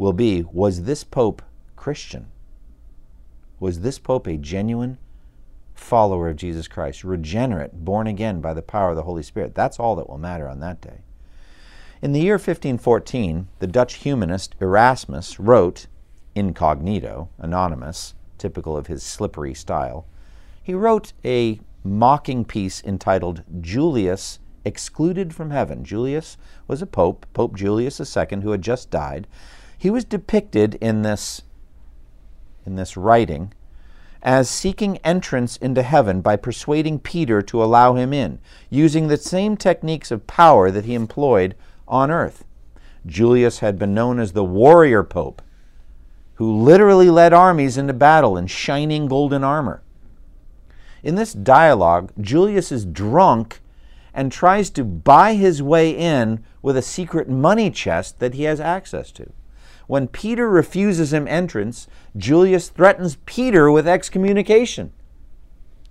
will 0.00 0.12
be 0.14 0.42
was 0.50 0.84
this 0.84 1.04
Pope 1.04 1.42
Christian? 1.76 2.28
Was 3.60 3.80
this 3.80 3.98
Pope 3.98 4.26
a 4.26 4.38
genuine 4.38 4.96
follower 5.74 6.30
of 6.30 6.36
Jesus 6.36 6.66
Christ, 6.66 7.04
regenerate, 7.04 7.84
born 7.84 8.06
again 8.06 8.40
by 8.40 8.54
the 8.54 8.62
power 8.62 8.90
of 8.90 8.96
the 8.96 9.02
Holy 9.02 9.22
Spirit? 9.22 9.54
That's 9.54 9.78
all 9.78 9.94
that 9.96 10.08
will 10.08 10.16
matter 10.16 10.48
on 10.48 10.60
that 10.60 10.80
day. 10.80 11.00
In 12.00 12.12
the 12.12 12.20
year 12.20 12.36
1514, 12.36 13.48
the 13.58 13.66
Dutch 13.66 13.96
humanist 13.96 14.54
Erasmus 14.58 15.38
wrote, 15.38 15.86
incognito, 16.34 17.28
anonymous, 17.36 18.14
typical 18.38 18.78
of 18.78 18.86
his 18.86 19.02
slippery 19.02 19.52
style, 19.52 20.06
he 20.62 20.72
wrote 20.72 21.12
a 21.26 21.60
mocking 21.84 22.46
piece 22.46 22.82
entitled 22.82 23.44
Julius 23.60 24.38
Excluded 24.64 25.34
from 25.34 25.50
Heaven. 25.50 25.84
Julius 25.84 26.38
was 26.66 26.80
a 26.80 26.86
pope, 26.86 27.26
Pope 27.34 27.54
Julius 27.54 28.00
II, 28.00 28.40
who 28.40 28.50
had 28.50 28.62
just 28.62 28.90
died, 28.90 29.26
he 29.80 29.88
was 29.88 30.04
depicted 30.04 30.74
in 30.74 31.00
this, 31.00 31.40
in 32.66 32.76
this 32.76 32.98
writing 32.98 33.50
as 34.22 34.50
seeking 34.50 34.98
entrance 34.98 35.56
into 35.56 35.82
heaven 35.82 36.20
by 36.20 36.36
persuading 36.36 36.98
Peter 36.98 37.40
to 37.40 37.64
allow 37.64 37.94
him 37.94 38.12
in, 38.12 38.38
using 38.68 39.08
the 39.08 39.16
same 39.16 39.56
techniques 39.56 40.10
of 40.10 40.26
power 40.26 40.70
that 40.70 40.84
he 40.84 40.92
employed 40.92 41.54
on 41.88 42.10
earth. 42.10 42.44
Julius 43.06 43.60
had 43.60 43.78
been 43.78 43.94
known 43.94 44.18
as 44.18 44.32
the 44.32 44.44
warrior 44.44 45.02
pope, 45.02 45.40
who 46.34 46.62
literally 46.62 47.08
led 47.08 47.32
armies 47.32 47.78
into 47.78 47.94
battle 47.94 48.36
in 48.36 48.46
shining 48.48 49.08
golden 49.08 49.42
armor. 49.42 49.82
In 51.02 51.14
this 51.14 51.32
dialogue, 51.32 52.12
Julius 52.20 52.70
is 52.70 52.84
drunk 52.84 53.62
and 54.12 54.30
tries 54.30 54.68
to 54.68 54.84
buy 54.84 55.32
his 55.32 55.62
way 55.62 55.90
in 55.90 56.44
with 56.60 56.76
a 56.76 56.82
secret 56.82 57.30
money 57.30 57.70
chest 57.70 58.18
that 58.18 58.34
he 58.34 58.42
has 58.42 58.60
access 58.60 59.10
to. 59.12 59.32
When 59.90 60.06
Peter 60.06 60.48
refuses 60.48 61.12
him 61.12 61.26
entrance, 61.26 61.88
Julius 62.16 62.68
threatens 62.68 63.18
Peter 63.26 63.72
with 63.72 63.88
excommunication. 63.88 64.92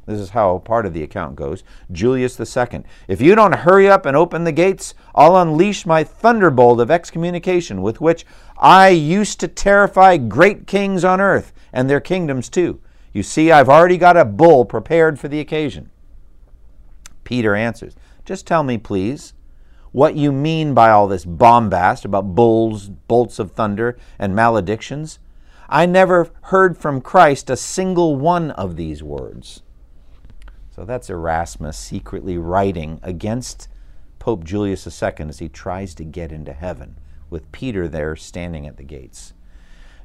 This 0.05 0.21
is 0.21 0.29
how 0.29 0.59
part 0.59 0.85
of 0.85 0.93
the 0.93 1.03
account 1.03 1.35
goes. 1.35 1.65
Julius 1.91 2.39
II, 2.39 2.83
if 3.09 3.19
you 3.19 3.35
don't 3.35 3.55
hurry 3.55 3.89
up 3.89 4.05
and 4.05 4.15
open 4.15 4.45
the 4.45 4.53
gates, 4.53 4.93
I'll 5.13 5.35
unleash 5.35 5.85
my 5.85 6.05
thunderbolt 6.05 6.79
of 6.79 6.89
excommunication 6.89 7.81
with 7.81 7.99
which 7.99 8.25
I 8.57 8.87
used 8.87 9.41
to 9.41 9.49
terrify 9.49 10.15
great 10.15 10.65
kings 10.65 11.03
on 11.03 11.19
earth 11.19 11.51
and 11.73 11.89
their 11.89 11.99
kingdoms 11.99 12.47
too. 12.47 12.79
You 13.11 13.21
see, 13.21 13.51
I've 13.51 13.67
already 13.67 13.97
got 13.97 14.15
a 14.15 14.23
bull 14.23 14.63
prepared 14.63 15.19
for 15.19 15.27
the 15.27 15.41
occasion. 15.41 15.89
Peter 17.25 17.53
answers, 17.53 17.97
Just 18.23 18.47
tell 18.47 18.63
me, 18.63 18.77
please, 18.77 19.33
what 19.91 20.15
you 20.15 20.31
mean 20.31 20.73
by 20.73 20.89
all 20.89 21.07
this 21.07 21.25
bombast 21.25 22.05
about 22.05 22.35
bulls, 22.35 22.89
bolts 22.89 23.39
of 23.39 23.51
thunder, 23.51 23.97
and 24.17 24.35
maledictions. 24.35 25.19
I 25.67 25.85
never 25.85 26.29
heard 26.43 26.77
from 26.77 27.01
Christ 27.01 27.49
a 27.49 27.55
single 27.55 28.15
one 28.15 28.51
of 28.51 28.75
these 28.75 29.03
words. 29.03 29.61
So 30.75 30.85
that's 30.85 31.09
Erasmus 31.09 31.77
secretly 31.77 32.37
writing 32.37 32.99
against 33.03 33.67
Pope 34.17 34.43
Julius 34.43 34.85
II 34.87 35.27
as 35.27 35.39
he 35.39 35.49
tries 35.49 35.93
to 35.95 36.03
get 36.03 36.31
into 36.31 36.53
heaven, 36.53 36.97
with 37.29 37.51
Peter 37.51 37.87
there 37.87 38.15
standing 38.15 38.65
at 38.65 38.77
the 38.77 38.83
gates. 38.83 39.33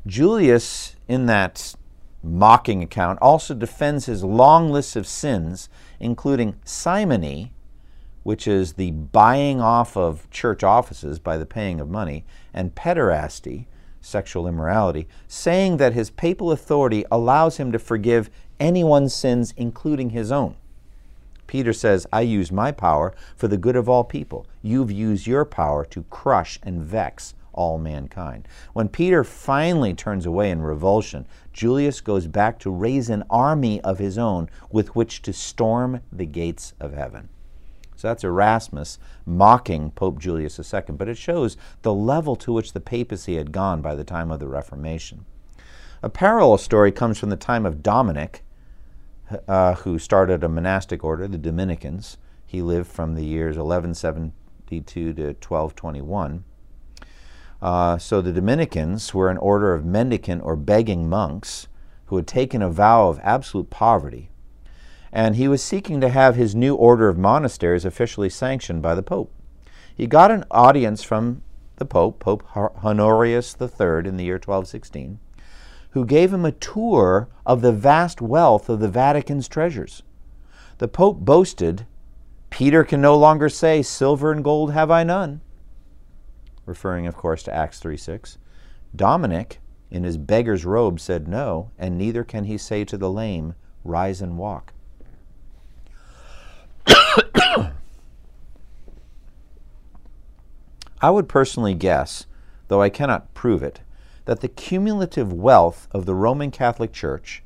Julius, 0.07 0.97
in 1.09 1.27
that 1.27 1.75
mocking 2.23 2.83
account, 2.83 3.18
also 3.23 3.55
defends 3.55 4.07
his 4.07 4.23
long 4.23 4.70
list 4.70 4.97
of 4.97 5.07
sins, 5.07 5.68
including 5.99 6.57
simony, 6.64 7.54
which 8.25 8.49
is 8.49 8.73
the 8.73 8.91
buying 8.91 9.61
off 9.61 9.97
of 9.97 10.29
church 10.31 10.65
offices 10.65 11.21
by 11.21 11.39
the 11.39 11.47
paying 11.47 11.79
of 11.81 11.89
money, 11.89 12.25
and 12.53 12.75
pederasty, 12.75 13.67
sexual 14.01 14.49
immorality, 14.49 15.07
saying 15.29 15.77
that 15.77 15.93
his 15.93 16.11
papal 16.11 16.51
authority 16.51 17.05
allows 17.11 17.59
him 17.59 17.71
to 17.71 17.79
forgive 17.79 18.29
anyone's 18.59 19.15
sins, 19.15 19.55
including 19.57 20.11
his 20.11 20.33
own. 20.33 20.57
Peter 21.47 21.73
says, 21.73 22.07
I 22.13 22.23
use 22.23 22.51
my 22.51 22.73
power 22.73 23.15
for 23.37 23.49
the 23.49 23.57
good 23.57 23.77
of 23.77 23.89
all 23.89 24.05
people. 24.05 24.47
You've 24.63 24.91
used 24.91 25.27
your 25.27 25.45
power 25.45 25.85
to 25.87 26.05
crush 26.05 26.59
and 26.63 26.83
vex 26.83 27.35
all 27.53 27.79
mankind. 27.79 28.49
When 28.73 28.89
Peter 28.89 29.23
finally 29.23 29.95
turns 29.95 30.27
away 30.27 30.51
in 30.51 30.63
revulsion, 30.63 31.27
Julius 31.53 32.01
goes 32.01 32.27
back 32.27 32.59
to 32.61 32.71
raise 32.71 33.11
an 33.11 33.25
army 33.31 33.81
of 33.83 33.99
his 33.99 34.19
own 34.19 34.49
with 34.71 34.97
which 34.97 35.23
to 35.23 35.33
storm 35.33 36.01
the 36.11 36.27
gates 36.27 36.73
of 36.81 36.95
heaven. 36.95 37.29
So 38.05 38.09
that's 38.09 38.23
Erasmus 38.23 38.99
mocking 39.25 39.90
Pope 39.93 40.19
Julius 40.19 40.59
II, 40.59 40.83
but 40.88 41.09
it 41.09 41.17
shows 41.17 41.57
the 41.81 41.95
level 41.95 42.37
to 42.37 42.53
which 42.53 42.75
the 42.75 42.81
papacy 42.81 43.37
had 43.37 43.51
gone 43.51 43.81
by 43.81 43.95
the 43.95 44.05
time 44.05 44.31
of 44.31 44.40
the 44.40 44.47
Reformation. 44.47 45.25
A 46.03 46.11
parallel 46.11 46.59
story 46.59 46.93
comes 46.93 47.19
from 47.19 47.31
the 47.31 47.37
time 47.38 47.64
of 47.64 47.83
Dominic, 47.83 48.45
uh, 49.49 49.77
who 49.77 49.99
started 49.99 50.45
a 50.45 50.51
monastic 50.51 51.03
order, 51.03 51.27
the 51.27 51.38
Dominicans. 51.38 52.19
He 52.45 52.61
lived 52.61 52.88
from 52.88 53.14
the 53.14 53.25
years 53.25 53.57
1172 53.57 55.14
to 55.14 55.23
1221. 55.23 56.45
Uh, 57.62 57.97
so 57.97 58.21
the 58.21 58.35
Dominicans 58.35 59.14
were 59.14 59.31
an 59.31 59.38
order 59.38 59.73
of 59.73 59.87
mendicant 59.87 60.43
or 60.45 60.57
begging 60.57 61.09
monks 61.09 61.69
who 62.09 62.17
had 62.17 62.27
taken 62.27 62.61
a 62.61 62.69
vow 62.69 63.09
of 63.09 63.19
absolute 63.23 63.71
poverty 63.71 64.29
and 65.14 65.37
he 65.37 65.46
was 65.46 65.62
seeking 65.62 66.00
to 66.00 66.09
have 66.09 66.35
his 66.35 66.57
new 66.57 66.74
order 66.74 67.09
of 67.09 67.16
monasteries 67.16 67.85
officially 67.85 68.29
sanctioned 68.29 68.83
by 68.83 68.96
the 68.96 69.03
Pope. 69.03 69.33
He 69.94 70.09
got 70.09 70.33
an 70.33 70.44
audience 70.50 71.05
from 71.05 71.40
the 71.77 71.85
Pope, 71.85 72.18
Pope 72.18 72.44
Honorius 72.57 73.57
III, 73.61 74.09
in 74.09 74.16
the 74.16 74.24
year 74.24 74.35
1216, 74.35 75.20
who 75.90 76.05
gave 76.05 76.35
him 76.35 76.44
a 76.44 76.50
tour 76.50 77.29
of 77.46 77.62
the 77.62 77.70
vast 77.70 78.20
wealth 78.20 78.68
of 78.68 78.81
the 78.81 78.88
Vatican's 78.88 79.46
treasures. 79.46 80.03
The 80.79 80.88
Pope 80.88 81.20
boasted 81.20 81.87
Peter 82.50 82.83
can 82.83 83.00
no 83.00 83.16
longer 83.16 83.48
say, 83.48 83.83
Silver 83.83 84.33
and 84.33 84.42
gold 84.42 84.72
have 84.72 84.90
I 84.90 85.05
none, 85.05 85.40
referring, 86.66 87.07
of 87.07 87.16
course, 87.16 87.44
to 87.44 87.55
Acts 87.55 87.79
3 87.79 87.96
6. 87.96 88.38
Dominic, 88.96 89.61
in 89.92 90.03
his 90.03 90.16
beggar's 90.16 90.64
robe, 90.64 90.98
said 90.98 91.29
no, 91.29 91.70
and 91.79 91.96
neither 91.96 92.24
can 92.24 92.44
he 92.44 92.59
say 92.59 92.85
to 92.85 92.96
the 92.96 93.11
lame, 93.11 93.55
Rise 93.85 94.20
and 94.20 94.38
walk. 94.38 94.72
I 101.05 101.11
would 101.11 101.29
personally 101.29 101.75
guess, 101.75 102.25
though 102.68 102.81
I 102.81 102.88
cannot 102.88 103.35
prove 103.35 103.62
it, 103.62 103.81
that 104.25 104.40
the 104.40 104.49
cumulative 104.49 105.33
wealth 105.33 105.87
of 105.90 106.07
the 106.07 106.14
Roman 106.14 106.51
Catholic 106.51 106.92
Church 106.92 107.42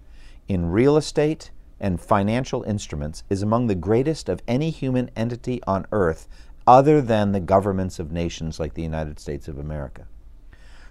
in 0.47 0.71
real 0.71 0.97
estate 0.97 1.51
and 1.81 2.01
financial 2.01 2.63
instruments 2.63 3.25
is 3.29 3.43
among 3.43 3.67
the 3.67 3.75
greatest 3.75 4.29
of 4.29 4.43
any 4.47 4.71
human 4.71 5.11
entity 5.17 5.61
on 5.67 5.87
earth 5.91 6.29
other 6.69 7.01
than 7.01 7.33
the 7.33 7.41
governments 7.41 7.99
of 7.99 8.13
nations 8.13 8.61
like 8.61 8.75
the 8.75 8.83
United 8.83 9.19
States 9.19 9.49
of 9.49 9.59
America. 9.59 10.07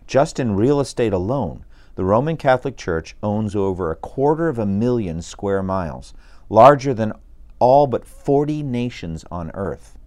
Just 0.06 0.40
in 0.40 0.56
real 0.56 0.80
estate 0.80 1.14
alone, 1.14 1.64
the 1.96 2.04
Roman 2.04 2.36
Catholic 2.36 2.78
Church 2.78 3.16
owns 3.24 3.56
over 3.56 3.92
a 3.92 3.96
quarter 3.96 4.50
of 4.50 4.60
a 4.60 4.66
million 4.66 5.22
square 5.22 5.64
miles, 5.64 6.14
larger 6.50 6.94
than 6.94 7.14
all 7.60 7.88
but 7.88 8.06
40 8.06 8.64
nations 8.64 9.26
on 9.32 9.52
earth. 9.54 9.98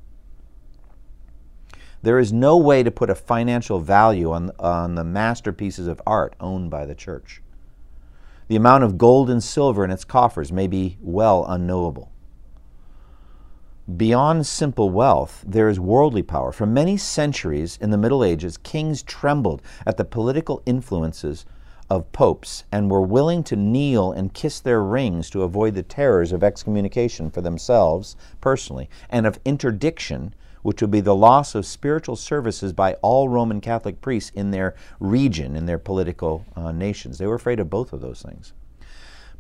There 2.03 2.19
is 2.19 2.33
no 2.33 2.57
way 2.57 2.83
to 2.83 2.91
put 2.91 3.11
a 3.11 3.15
financial 3.15 3.79
value 3.79 4.33
on, 4.33 4.53
on 4.59 4.95
the 4.95 5.05
masterpieces 5.05 5.87
of 5.87 6.01
art 6.07 6.35
owned 6.41 6.71
by 6.71 6.87
the 6.87 6.95
church. 6.95 7.43
The 8.49 8.57
amount 8.57 8.85
of 8.85 8.99
gold 8.99 9.29
and 9.29 9.43
silver 9.43 9.85
in 9.85 9.91
its 9.91 10.05
coffers 10.05 10.51
may 10.51 10.67
be 10.67 10.97
well 11.01 11.45
unknowable. 11.47 12.11
Beyond 13.97 14.47
simple 14.47 14.89
wealth, 14.91 15.45
there 15.47 15.69
is 15.69 15.79
worldly 15.79 16.23
power. 16.23 16.53
For 16.53 16.67
many 16.67 16.97
centuries 16.97 17.79
in 17.81 17.91
the 17.91 17.99
Middle 17.99 18.25
Ages, 18.25 18.57
kings 18.57 19.03
trembled 19.03 19.63
at 19.85 19.97
the 19.97 20.05
political 20.05 20.63
influences 20.65 21.45
of 21.91 22.11
popes 22.13 22.65
and 22.71 22.91
were 22.91 23.03
willing 23.03 23.43
to 23.43 23.57
kneel 23.57 24.13
and 24.13 24.33
kiss 24.33 24.61
their 24.61 24.83
rings 24.83 25.29
to 25.29 25.43
avoid 25.43 25.75
the 25.75 25.83
terrors 25.83 26.33
of 26.33 26.45
excommunication 26.45 27.31
for 27.31 27.41
themselves 27.41 28.17
personally 28.41 28.89
and 29.11 29.27
of 29.27 29.41
interdiction 29.45 30.33
which 30.63 30.81
would 30.81 30.91
be 30.91 31.01
the 31.01 31.15
loss 31.15 31.55
of 31.55 31.65
spiritual 31.65 32.17
services 32.17 32.73
by 32.73 32.95
all 32.95 33.29
Roman 33.29 33.61
Catholic 33.61 34.01
priests 34.01 34.31
in 34.35 34.51
their 34.51 34.75
region, 34.99 35.57
in 35.57 35.67
their 35.67 35.79
political 35.79 36.45
uh, 36.55 36.71
nations. 36.71 37.19
They 37.19 37.27
were 37.27 37.35
afraid 37.35 37.61
of 37.61 37.71
both 37.71 37.93
of 37.93 38.01
those 38.01 38.23
things. 38.23 38.53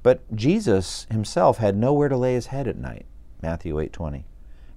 But 0.02 0.34
Jesus 0.34 1.06
himself 1.10 1.58
had 1.58 1.76
nowhere 1.76 2.08
to 2.08 2.16
lay 2.16 2.34
his 2.34 2.46
head 2.46 2.66
at 2.66 2.78
night, 2.78 3.04
Matthew 3.42 3.74
8:20. 3.76 4.24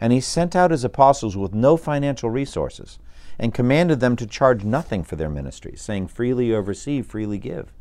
And 0.03 0.11
he 0.11 0.19
sent 0.19 0.53
out 0.53 0.71
his 0.71 0.83
apostles 0.83 1.37
with 1.37 1.53
no 1.53 1.77
financial 1.77 2.29
resources 2.29 2.99
and 3.39 3.53
commanded 3.53 4.01
them 4.01 4.17
to 4.17 4.27
charge 4.27 4.65
nothing 4.65 5.01
for 5.01 5.15
their 5.15 5.29
ministry, 5.29 5.75
saying, 5.77 6.07
Freely 6.09 6.47
you 6.47 6.55
have 6.55 6.67
received, 6.67 7.09
freely 7.09 7.37
give. 7.37 7.71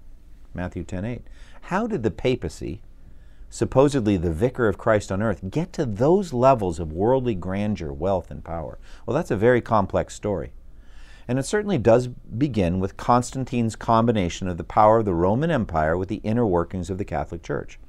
Matthew 0.54 0.85
10:8. 0.85 1.22
How 1.62 1.88
did 1.88 2.04
the 2.04 2.12
papacy 2.12 2.80
supposedly 3.50 4.16
the 4.16 4.30
vicar 4.30 4.68
of 4.68 4.78
Christ 4.78 5.11
on 5.11 5.20
earth, 5.20 5.50
get 5.50 5.72
to 5.72 5.85
those 5.85 6.32
levels 6.32 6.78
of 6.78 6.92
worldly 6.92 7.35
grandeur, 7.35 7.92
wealth, 7.92 8.30
and 8.30 8.44
power? 8.44 8.78
Well, 9.04 9.16
that's 9.16 9.32
a 9.32 9.37
very 9.37 9.61
complex 9.61 10.14
story. 10.14 10.52
And 11.26 11.40
it 11.40 11.44
certainly 11.44 11.78
does 11.78 12.06
begin 12.06 12.78
with 12.78 12.96
Constantine's 12.96 13.74
combination 13.74 14.46
of 14.46 14.58
the 14.58 14.64
power 14.64 14.98
of 14.98 15.06
the 15.06 15.12
Roman 15.12 15.50
Empire 15.50 15.96
with 15.96 16.08
the 16.08 16.20
inner 16.22 16.46
workings 16.46 16.88
of 16.88 16.98
the 16.98 17.04
Catholic 17.04 17.42
Church. 17.42 17.80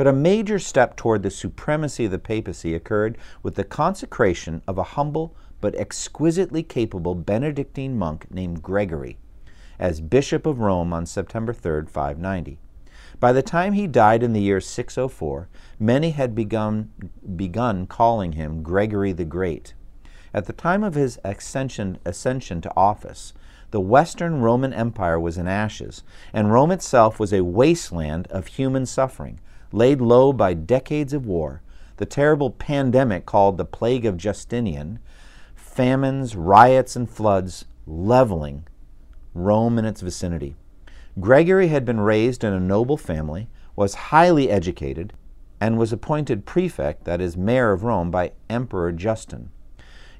But 0.00 0.06
a 0.06 0.14
major 0.14 0.58
step 0.58 0.96
toward 0.96 1.22
the 1.22 1.30
supremacy 1.30 2.06
of 2.06 2.10
the 2.10 2.18
papacy 2.18 2.74
occurred 2.74 3.18
with 3.42 3.56
the 3.56 3.64
consecration 3.64 4.62
of 4.66 4.78
a 4.78 4.96
humble 4.96 5.36
but 5.60 5.74
exquisitely 5.74 6.62
capable 6.62 7.14
Benedictine 7.14 7.98
monk 7.98 8.26
named 8.30 8.62
Gregory 8.62 9.18
as 9.78 10.00
Bishop 10.00 10.46
of 10.46 10.58
Rome 10.58 10.94
on 10.94 11.04
September 11.04 11.52
3, 11.52 11.84
590. 11.84 12.58
By 13.18 13.32
the 13.34 13.42
time 13.42 13.74
he 13.74 13.86
died 13.86 14.22
in 14.22 14.32
the 14.32 14.40
year 14.40 14.58
604, 14.58 15.50
many 15.78 16.12
had 16.12 16.34
begun, 16.34 16.90
begun 17.36 17.86
calling 17.86 18.32
him 18.32 18.62
Gregory 18.62 19.12
the 19.12 19.26
Great. 19.26 19.74
At 20.32 20.46
the 20.46 20.54
time 20.54 20.82
of 20.82 20.94
his 20.94 21.18
ascension, 21.26 21.98
ascension 22.06 22.62
to 22.62 22.72
office, 22.74 23.34
the 23.70 23.80
Western 23.80 24.40
Roman 24.40 24.72
Empire 24.72 25.20
was 25.20 25.36
in 25.36 25.46
ashes, 25.46 26.04
and 26.32 26.50
Rome 26.50 26.70
itself 26.70 27.20
was 27.20 27.34
a 27.34 27.44
wasteland 27.44 28.28
of 28.28 28.46
human 28.46 28.86
suffering, 28.86 29.40
laid 29.72 30.00
low 30.00 30.32
by 30.32 30.54
decades 30.54 31.12
of 31.12 31.26
war, 31.26 31.62
the 31.96 32.06
terrible 32.06 32.50
pandemic 32.50 33.26
called 33.26 33.56
the 33.56 33.64
Plague 33.64 34.06
of 34.06 34.16
Justinian, 34.16 34.98
famines, 35.54 36.34
riots, 36.34 36.96
and 36.96 37.08
floods 37.08 37.66
leveling 37.86 38.66
Rome 39.34 39.78
and 39.78 39.86
its 39.86 40.00
vicinity. 40.00 40.56
Gregory 41.18 41.68
had 41.68 41.84
been 41.84 42.00
raised 42.00 42.44
in 42.44 42.52
a 42.52 42.60
noble 42.60 42.96
family, 42.96 43.48
was 43.76 43.94
highly 43.94 44.50
educated, 44.50 45.12
and 45.60 45.78
was 45.78 45.92
appointed 45.92 46.46
prefect, 46.46 47.04
that 47.04 47.20
is, 47.20 47.36
mayor 47.36 47.72
of 47.72 47.84
Rome, 47.84 48.10
by 48.10 48.32
Emperor 48.48 48.92
Justin. 48.92 49.50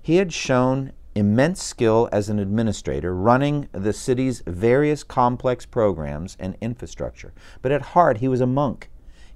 He 0.02 0.16
had 0.16 0.32
shown 0.32 0.92
immense 1.14 1.62
skill 1.62 2.08
as 2.12 2.28
an 2.28 2.38
administrator, 2.38 3.14
running 3.14 3.68
the 3.72 3.92
city's 3.92 4.42
various 4.46 5.02
complex 5.02 5.66
programs 5.66 6.36
and 6.38 6.56
infrastructure. 6.60 7.32
But 7.62 7.72
at 7.72 7.82
heart, 7.82 8.18
he 8.18 8.28
was 8.28 8.40
a 8.40 8.46
monk. 8.46 8.90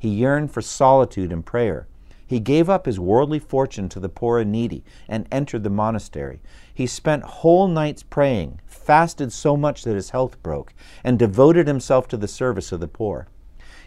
He 0.05 0.11
yearned 0.11 0.51
for 0.51 0.61
solitude 0.61 1.33
and 1.33 1.47
prayer. 1.47 1.87
He 2.27 2.39
gave 2.39 2.69
up 2.69 2.85
his 2.85 3.01
worldly 3.01 3.39
fortune 3.39 3.89
to 3.89 3.99
the 3.99 4.11
poor 4.11 4.39
and 4.39 4.53
needy 4.53 4.85
and 5.09 5.27
entered 5.33 5.65
the 5.65 5.71
monastery. 5.71 6.43
He 6.75 6.87
spent 6.87 7.23
whole 7.23 7.69
nights 7.69 8.03
praying, 8.03 8.61
fasted 8.67 9.33
so 9.33 9.57
much 9.57 9.83
that 9.85 9.95
his 9.95 10.11
health 10.11 10.43
broke, 10.43 10.75
and 11.03 11.19
devoted 11.19 11.67
himself 11.67 12.07
to 12.09 12.19
the 12.19 12.29
service 12.29 12.71
of 12.71 12.81
the 12.81 12.87
poor. 12.87 13.29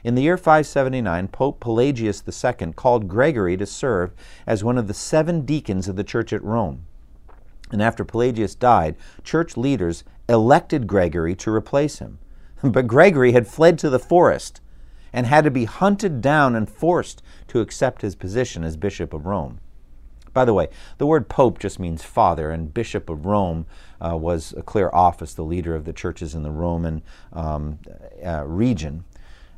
In 0.04 0.16
the 0.16 0.24
year 0.24 0.38
579, 0.38 1.28
Pope 1.28 1.60
Pelagius 1.60 2.24
II 2.28 2.74
called 2.74 3.08
Gregory 3.08 3.56
to 3.56 3.68
serve 3.68 4.16
as 4.48 4.64
one 4.64 4.80
of 4.80 4.88
the 4.88 4.96
seven 4.96 5.46
deacons 5.46 5.88
of 5.88 5.98
the 5.98 6.04
church 6.04 6.34
at 6.34 6.44
Rome. 6.44 6.88
And 7.70 7.80
after 7.80 8.04
Pelagius 8.04 8.56
died, 8.56 8.96
church 9.24 9.56
leaders 9.56 10.04
elected 10.28 10.88
Gregory 10.88 11.36
to 11.36 11.54
replace 11.54 12.00
him. 12.00 12.18
But 12.64 12.88
Gregory 12.88 13.34
had 13.34 13.48
fled 13.48 13.78
to 13.78 13.92
the 13.92 14.00
forest 14.00 14.62
and 15.18 15.26
had 15.26 15.44
to 15.44 15.50
be 15.50 15.66
hunted 15.66 16.22
down 16.22 16.56
and 16.56 16.70
forced 16.70 17.24
to 17.48 17.60
accept 17.60 18.04
his 18.04 18.14
position 18.14 18.64
as 18.64 18.78
Bishop 18.78 19.16
of 19.16 19.26
Rome. 19.26 19.60
By 20.32 20.46
the 20.46 20.54
way, 20.54 20.68
the 21.00 21.08
word 21.08 21.28
pope 21.28 21.58
just 21.58 21.80
means 21.80 22.04
father, 22.04 22.52
and 22.52 22.72
Bishop 22.72 23.10
of 23.10 23.26
Rome 23.26 23.66
uh, 24.00 24.16
was 24.16 24.54
a 24.56 24.62
clear 24.62 24.92
office, 24.94 25.34
the 25.34 25.42
leader 25.42 25.74
of 25.74 25.86
the 25.86 25.92
churches 25.92 26.36
in 26.36 26.44
the 26.44 26.52
Roman 26.52 27.02
um, 27.34 27.80
uh, 28.24 28.46
region, 28.46 29.06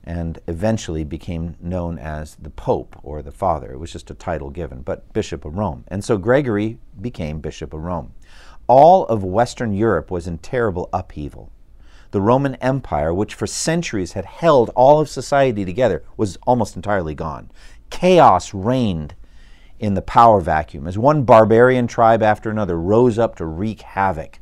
and 0.06 0.40
eventually 0.48 1.04
became 1.04 1.58
known 1.60 2.00
as 2.00 2.36
the 2.36 2.52
Pope 2.52 2.96
or 3.04 3.22
the 3.22 3.30
Father. 3.34 3.74
It 3.74 3.80
was 3.80 3.92
just 3.92 4.10
a 4.10 4.14
title 4.14 4.52
given, 4.52 4.82
but 4.82 5.12
Bishop 5.12 5.44
of 5.44 5.58
Rome. 5.58 5.84
And 5.90 6.06
so 6.06 6.18
Gregory 6.18 6.80
became 7.02 7.42
Bishop 7.42 7.74
of 7.74 7.84
Rome. 7.84 8.14
All 8.68 9.06
of 9.08 9.26
Western 9.26 9.74
Europe 9.74 10.10
was 10.10 10.26
in 10.26 10.38
terrible 10.38 10.88
upheaval 10.94 11.52
the 12.12 12.22
Roman 12.22 12.56
Empire, 12.56 13.14
which 13.14 13.36
for 13.36 13.46
centuries 13.46 14.14
had 14.14 14.26
held 14.26 14.72
all 14.76 15.00
of 15.00 15.10
society 15.10 15.64
together, 15.64 16.04
was 16.18 16.38
almost 16.48 16.76
entirely 16.76 17.14
gone. 17.14 17.52
Chaos 17.90 18.54
reigned 18.54 19.14
in 19.80 19.94
the 19.94 20.02
power 20.02 20.42
vacuum 20.42 20.88
as 20.88 20.98
one 20.98 21.24
barbarian 21.24 21.88
tribe 21.88 22.24
after 22.24 22.50
another 22.50 22.80
rose 22.80 23.20
up 23.20 23.36
to 23.36 23.46
wreak 23.46 23.82
havoc. 23.82 24.40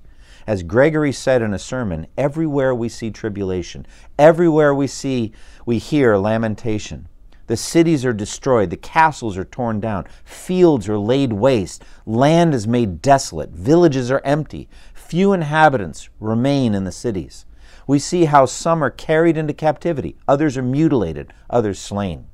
As 0.48 0.64
Gregory 0.64 1.12
said 1.12 1.42
in 1.42 1.54
a 1.54 1.60
sermon, 1.60 2.08
everywhere 2.18 2.74
we 2.74 2.88
see 2.88 3.12
tribulation, 3.12 3.86
everywhere 4.18 4.74
we 4.74 4.88
see 4.88 5.34
we 5.66 5.78
hear 5.78 6.16
lamentation. 6.16 7.10
The 7.48 7.58
cities 7.58 8.06
are 8.06 8.14
destroyed, 8.14 8.70
the 8.70 8.78
castles 8.78 9.38
are 9.38 9.46
torn 9.46 9.80
down, 9.80 10.06
fields 10.24 10.88
are 10.90 10.98
laid 10.98 11.34
waste, 11.34 11.84
land 12.06 12.54
is 12.54 12.68
made 12.68 13.02
desolate, 13.02 13.52
villages 13.52 14.10
are 14.10 14.22
empty, 14.24 14.70
few 14.94 15.34
inhabitants 15.34 16.10
remain 16.20 16.74
in 16.74 16.84
the 16.84 16.92
cities 16.92 17.46
we 17.88 17.98
see 17.98 18.26
how 18.26 18.46
some 18.46 18.84
are 18.84 18.92
carried 18.92 19.38
into 19.38 19.54
captivity, 19.54 20.18
others 20.28 20.58
are 20.58 20.62
mutilated, 20.62 21.34
others 21.50 21.80
slain. 21.80 22.28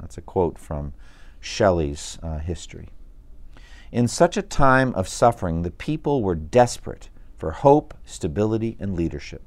That's 0.00 0.16
a 0.16 0.22
quote 0.22 0.56
from 0.56 0.94
Shelley's 1.40 2.18
uh, 2.22 2.38
history. 2.38 2.88
In 3.92 4.06
such 4.06 4.36
a 4.36 4.42
time 4.42 4.94
of 4.94 5.08
suffering, 5.08 5.62
the 5.62 5.70
people 5.70 6.22
were 6.22 6.36
desperate 6.36 7.10
for 7.36 7.50
hope, 7.50 7.92
stability, 8.04 8.76
and 8.78 8.94
leadership. 8.94 9.42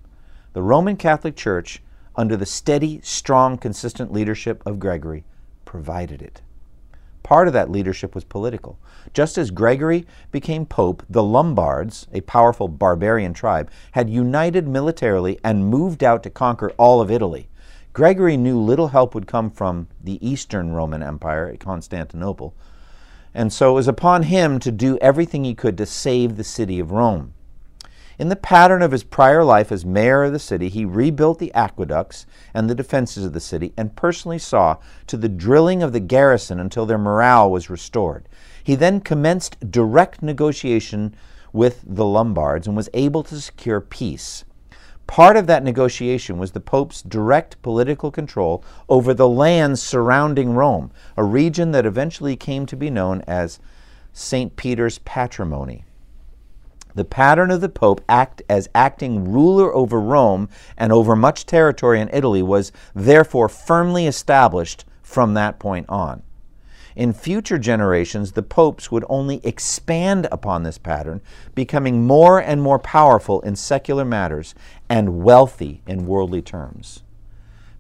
The 0.52 0.62
Roman 0.62 0.98
Catholic 0.98 1.38
Church, 1.38 1.82
under 2.16 2.36
the 2.36 2.46
steady, 2.46 3.00
strong, 3.02 3.58
consistent 3.58 4.12
leadership 4.12 4.62
of 4.66 4.80
Gregory, 4.80 5.24
provided 5.64 6.22
it. 6.22 6.42
Part 7.24 7.48
of 7.48 7.54
that 7.54 7.72
leadership 7.72 8.14
was 8.14 8.26
political. 8.26 8.78
Just 9.14 9.38
as 9.38 9.50
Gregory 9.50 10.06
became 10.32 10.66
pope, 10.66 11.04
the 11.10 11.24
Lombards, 11.24 12.08
a 12.14 12.22
powerful 12.22 12.68
barbarian 12.68 13.34
tribe, 13.34 13.72
had 13.94 14.10
united 14.10 14.68
militarily 14.68 15.40
and 15.44 15.68
moved 15.68 16.04
out 16.04 16.22
to 16.24 16.30
conquer 16.30 16.72
all 16.78 17.02
of 17.02 17.10
Italy. 17.10 17.50
Gregory 17.94 18.36
knew 18.38 18.60
little 18.60 18.90
help 18.90 19.16
would 19.16 19.28
come 19.28 19.50
from 19.50 19.88
the 20.04 20.26
Eastern 20.28 20.74
Roman 20.74 21.02
Empire 21.02 21.48
at 21.48 21.60
Constantinople. 21.60 22.54
And 23.34 23.54
so 23.54 23.72
it 23.72 23.76
was 23.76 23.88
upon 23.88 24.24
him 24.24 24.60
to 24.60 24.72
do 24.72 24.98
everything 24.98 25.44
he 25.44 25.56
could 25.56 25.78
to 25.78 25.86
save 25.86 26.36
the 26.36 26.44
city 26.44 26.80
of 26.80 26.92
Rome. 26.92 27.34
In 28.20 28.30
the 28.30 28.36
pattern 28.36 28.84
of 28.84 28.92
his 28.92 29.04
prior 29.04 29.44
life 29.44 29.72
as 29.72 29.86
mayor 29.86 30.24
of 30.24 30.34
the 30.34 30.40
city, 30.40 30.70
he 30.70 30.86
rebuilt 30.86 31.40
the 31.40 31.54
aqueducts 31.56 32.28
and 32.54 32.70
the 32.70 32.76
defenses 32.76 33.26
of 33.26 33.34
the 33.34 33.40
city 33.40 33.74
and 33.76 33.96
personally 33.96 34.38
saw 34.38 34.78
to 35.08 35.18
the 35.18 35.30
drilling 35.30 35.82
of 35.82 35.94
the 35.94 36.00
garrison 36.00 36.60
until 36.60 36.86
their 36.86 37.00
morale 37.00 37.50
was 37.50 37.72
restored. 37.72 38.30
He 38.64 38.76
then 38.76 39.02
commenced 39.02 39.72
direct 39.72 40.22
negotiation 40.22 41.16
with 41.52 41.84
the 41.86 42.06
Lombards 42.06 42.68
and 42.68 42.76
was 42.76 42.90
able 42.94 43.24
to 43.24 43.42
secure 43.42 43.82
peace. 43.82 44.46
Part 45.08 45.36
of 45.36 45.48
that 45.48 45.64
negotiation 45.64 46.38
was 46.38 46.52
the 46.52 46.60
Pope's 46.60 47.02
direct 47.02 47.62
political 47.62 48.12
control 48.12 48.64
over 48.88 49.14
the 49.14 49.28
lands 49.28 49.82
surrounding 49.82 50.54
Rome, 50.54 50.92
a 51.18 51.24
region 51.24 51.72
that 51.72 51.86
eventually 51.86 52.36
came 52.36 52.66
to 52.68 52.76
be 52.76 52.90
known 52.90 53.22
as 53.28 53.60
St. 54.14 54.56
Peter's 54.56 55.00
patrimony. 55.00 55.84
The 56.96 57.06
pattern 57.06 57.50
of 57.50 57.62
the 57.62 57.70
Pope 57.70 58.02
act 58.08 58.42
as 58.48 58.70
acting 58.76 59.32
ruler 59.32 59.74
over 59.74 60.00
Rome 60.00 60.50
and 60.78 60.92
over 60.92 61.16
much 61.16 61.46
territory 61.46 62.00
in 62.00 62.10
Italy 62.14 62.44
was 62.44 62.72
therefore 62.94 63.50
firmly 63.50 64.06
established 64.06 64.86
from 65.02 65.34
that 65.34 65.60
point 65.60 65.88
on. 65.90 66.24
In 66.96 67.12
future 67.12 67.58
generations, 67.58 68.34
the 68.34 68.44
popes 68.44 68.92
would 68.92 69.04
only 69.10 69.42
expand 69.44 70.28
upon 70.32 70.62
this 70.62 70.78
pattern, 70.78 71.22
becoming 71.56 72.06
more 72.06 72.40
and 72.40 72.62
more 72.62 72.78
powerful 72.78 73.42
in 73.42 73.56
secular 73.56 74.06
matters 74.06 74.54
and 74.88 75.24
wealthy 75.24 75.82
in 75.88 76.06
worldly 76.06 76.44
terms. 76.44 77.02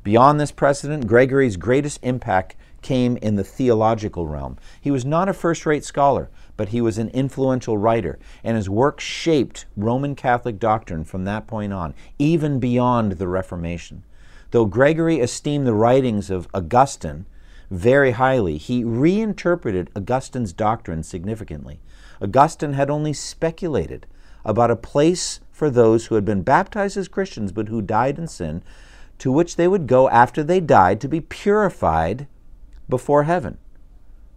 Beyond 0.03 0.39
this 0.39 0.51
precedent, 0.51 1.07
Gregory's 1.07 1.57
greatest 1.57 1.99
impact 2.01 2.55
came 2.81 3.17
in 3.17 3.35
the 3.35 3.43
theological 3.43 4.27
realm. 4.27 4.57
He 4.81 4.91
was 4.91 5.05
not 5.05 5.29
a 5.29 5.33
first 5.33 5.65
rate 5.65 5.85
scholar, 5.85 6.29
but 6.63 6.69
he 6.69 6.79
was 6.79 6.97
an 6.97 7.09
influential 7.09 7.77
writer, 7.77 8.17
and 8.41 8.55
his 8.55 8.69
work 8.69 9.01
shaped 9.01 9.65
Roman 9.75 10.15
Catholic 10.15 10.59
doctrine 10.59 11.03
from 11.03 11.25
that 11.25 11.45
point 11.45 11.73
on, 11.73 11.93
even 12.17 12.57
beyond 12.57 13.11
the 13.11 13.27
Reformation. 13.27 14.05
Though 14.51 14.63
Gregory 14.63 15.19
esteemed 15.19 15.67
the 15.67 15.73
writings 15.73 16.29
of 16.29 16.47
Augustine 16.53 17.25
very 17.69 18.11
highly, 18.11 18.55
he 18.55 18.81
reinterpreted 18.81 19.89
Augustine's 19.93 20.53
doctrine 20.53 21.03
significantly. 21.03 21.81
Augustine 22.21 22.71
had 22.71 22.89
only 22.89 23.11
speculated 23.11 24.07
about 24.45 24.71
a 24.71 24.77
place 24.77 25.41
for 25.51 25.69
those 25.69 26.05
who 26.05 26.15
had 26.15 26.23
been 26.23 26.43
baptized 26.43 26.95
as 26.95 27.09
Christians 27.09 27.51
but 27.51 27.67
who 27.67 27.81
died 27.81 28.17
in 28.17 28.29
sin, 28.29 28.63
to 29.17 29.33
which 29.33 29.57
they 29.57 29.67
would 29.67 29.85
go 29.85 30.07
after 30.07 30.41
they 30.41 30.61
died 30.61 31.01
to 31.01 31.09
be 31.09 31.19
purified 31.19 32.25
before 32.87 33.23
heaven. 33.23 33.57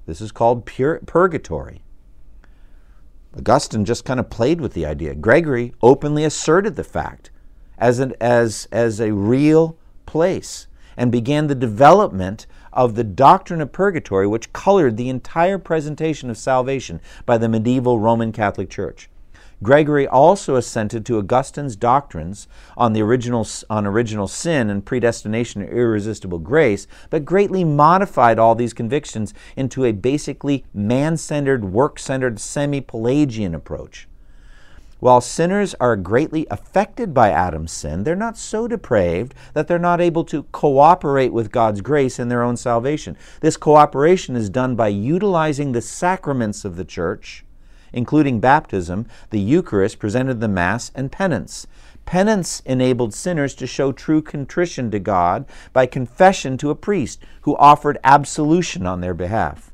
This 0.07 0.21
is 0.21 0.33
called 0.33 0.67
pur- 0.67 0.99
purgatory. 1.07 1.83
Augustine 3.37 3.85
just 3.85 4.05
kind 4.05 4.19
of 4.19 4.31
played 4.31 4.61
with 4.61 4.73
the 4.73 4.87
idea. 4.87 5.15
Gregory 5.15 5.75
openly 5.83 6.25
asserted 6.25 6.77
the 6.77 6.85
fact 6.85 7.31
as, 7.79 7.99
an, 7.99 8.15
as, 8.21 8.67
as 8.73 9.01
a 9.01 9.13
real 9.13 9.77
place 10.07 10.67
and 10.97 11.13
began 11.13 11.47
the 11.47 11.55
development 11.55 12.47
of 12.73 12.95
the 12.95 13.05
doctrine 13.05 13.61
of 13.61 13.73
purgatory, 13.73 14.27
which 14.27 14.53
colored 14.53 14.97
the 14.97 15.09
entire 15.09 15.59
presentation 15.59 16.31
of 16.31 16.39
salvation 16.39 17.01
by 17.25 17.37
the 17.37 17.49
medieval 17.49 17.99
Roman 17.99 18.33
Catholic 18.33 18.71
Church. 18.71 19.09
Gregory 19.63 20.07
also 20.07 20.57
assented 20.57 21.07
to 21.07 21.17
Augustine's 21.17 21.77
doctrines 21.77 22.47
on 22.77 22.93
the 22.93 23.01
original 23.01 23.47
on 23.71 23.87
original 23.87 24.29
sin 24.29 24.69
and 24.69 24.85
predestination 24.85 25.63
or 25.63 25.67
irresistible 25.67 26.39
grace, 26.39 26.87
but 27.09 27.25
greatly 27.25 27.65
modified 27.65 28.39
all 28.39 28.55
these 28.55 28.75
convictions 28.75 29.33
into 29.57 29.87
a 29.87 29.93
basically 29.93 30.65
man-centered, 30.75 31.65
work-centered, 31.65 32.39
semi-Pelagian 32.39 33.55
approach. 33.55 34.07
While 35.01 35.23
sinners 35.23 35.75
are 35.81 35.97
greatly 35.97 36.47
affected 36.51 37.15
by 37.15 37.31
Adam's 37.31 37.73
sin, 37.73 38.05
they're 38.05 38.15
not 38.15 38.37
so 38.37 38.69
depraved 38.69 39.35
that 39.55 39.69
they're 39.69 39.79
not 39.79 40.03
able 40.03 40.25
to 40.25 40.43
cooperate 40.53 41.33
with 41.33 41.51
God's 41.51 41.81
grace 41.81 42.19
in 42.19 42.29
their 42.29 42.43
own 42.43 42.59
salvation. 42.59 43.17
This 43.41 43.57
cooperation 43.57 44.37
is 44.37 44.51
done 44.51 44.77
by 44.77 44.89
utilizing 44.89 45.73
the 45.73 45.83
sacraments 45.83 46.65
of 46.67 46.77
the 46.77 46.85
church 46.85 47.46
including 47.97 48.39
baptism, 48.39 49.07
the 49.31 49.41
Eucharist 49.41 49.99
presented 49.99 50.39
the 50.39 50.47
Mass, 50.47 50.93
and 50.95 51.11
penance. 51.11 51.67
Penance 52.05 52.61
enabled 52.67 53.15
sinners 53.15 53.55
to 53.55 53.67
show 53.67 53.91
true 53.91 54.23
contrition 54.23 54.91
to 54.93 55.01
God 55.01 55.47
by 55.73 55.87
confession 55.87 56.57
to 56.59 56.71
a 56.71 56.77
priest 56.77 57.21
who 57.41 57.57
offered 57.57 57.99
absolution 58.05 58.87
on 58.87 59.01
their 59.01 59.15
behalf. 59.15 59.73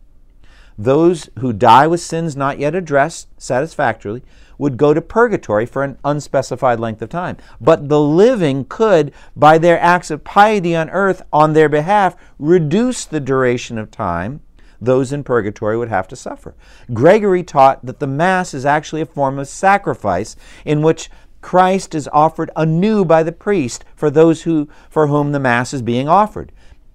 Those 0.79 1.29
who 1.41 1.53
die 1.53 1.87
with 1.87 2.01
sins 2.01 2.35
not 2.37 2.59
yet 2.59 2.75
addressed 2.75 3.29
satisfactorily 3.39 4.23
would 4.57 4.77
go 4.77 4.95
to 4.95 5.03
purgatory 5.03 5.67
for 5.67 5.83
an 5.83 5.99
unspecified 6.05 6.79
length 6.79 7.03
of 7.03 7.09
time. 7.09 7.37
But 7.61 7.89
the 7.89 8.01
living 8.01 8.65
could, 8.67 9.13
by 9.35 9.59
their 9.59 9.81
acts 9.81 10.11
of 10.11 10.25
piety 10.25 10.77
on 10.77 10.89
earth 10.91 11.23
on 11.33 11.53
their 11.53 11.69
behalf, 11.69 12.17
reduce 12.39 13.05
the 13.05 13.21
duration 13.21 13.79
of 13.79 13.91
time 13.91 14.41
those 14.85 15.13
in 15.13 15.25
purgatory 15.25 15.77
would 15.77 15.89
have 15.89 16.09
to 16.09 16.17
suffer. 16.17 16.55
Gregory 16.93 17.43
taught 17.43 17.85
that 17.87 18.01
the 18.01 18.07
Mass 18.07 18.53
is 18.53 18.67
actually 18.67 19.01
a 19.01 19.07
form 19.07 19.39
of 19.39 19.49
sacrifice 19.49 20.37
in 20.65 20.83
which 20.83 21.09
Christ 21.41 21.95
is 21.95 22.09
offered 22.13 22.51
anew 22.57 23.05
by 23.05 23.23
the 23.23 23.33
priest 23.33 23.85
for 23.95 24.11
those 24.11 24.43
who, 24.43 24.69
for 24.91 25.07
whom 25.07 25.33
the 25.33 25.41
Mass 25.41 25.73
is 25.73 25.83
being 25.83 26.09
offered. 26.09 26.53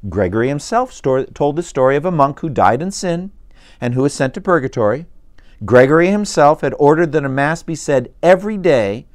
Gregory 0.09 0.49
himself 0.49 0.91
story, 0.93 1.25
told 1.33 1.55
the 1.55 1.63
story 1.63 1.95
of 1.95 2.05
a 2.05 2.11
monk 2.11 2.39
who 2.39 2.49
died 2.49 2.81
in 2.81 2.91
sin 2.91 3.31
and 3.81 3.93
who 3.93 4.03
was 4.03 4.13
sent 4.13 4.33
to 4.33 4.41
purgatory. 4.41 5.05
Gregory 5.65 6.09
himself 6.09 6.61
had 6.61 6.75
ordered 6.77 7.11
that 7.11 7.25
a 7.25 7.29
Mass 7.29 7.63
be 7.63 7.75
said 7.75 8.13
every 8.21 8.57
day 8.57 9.05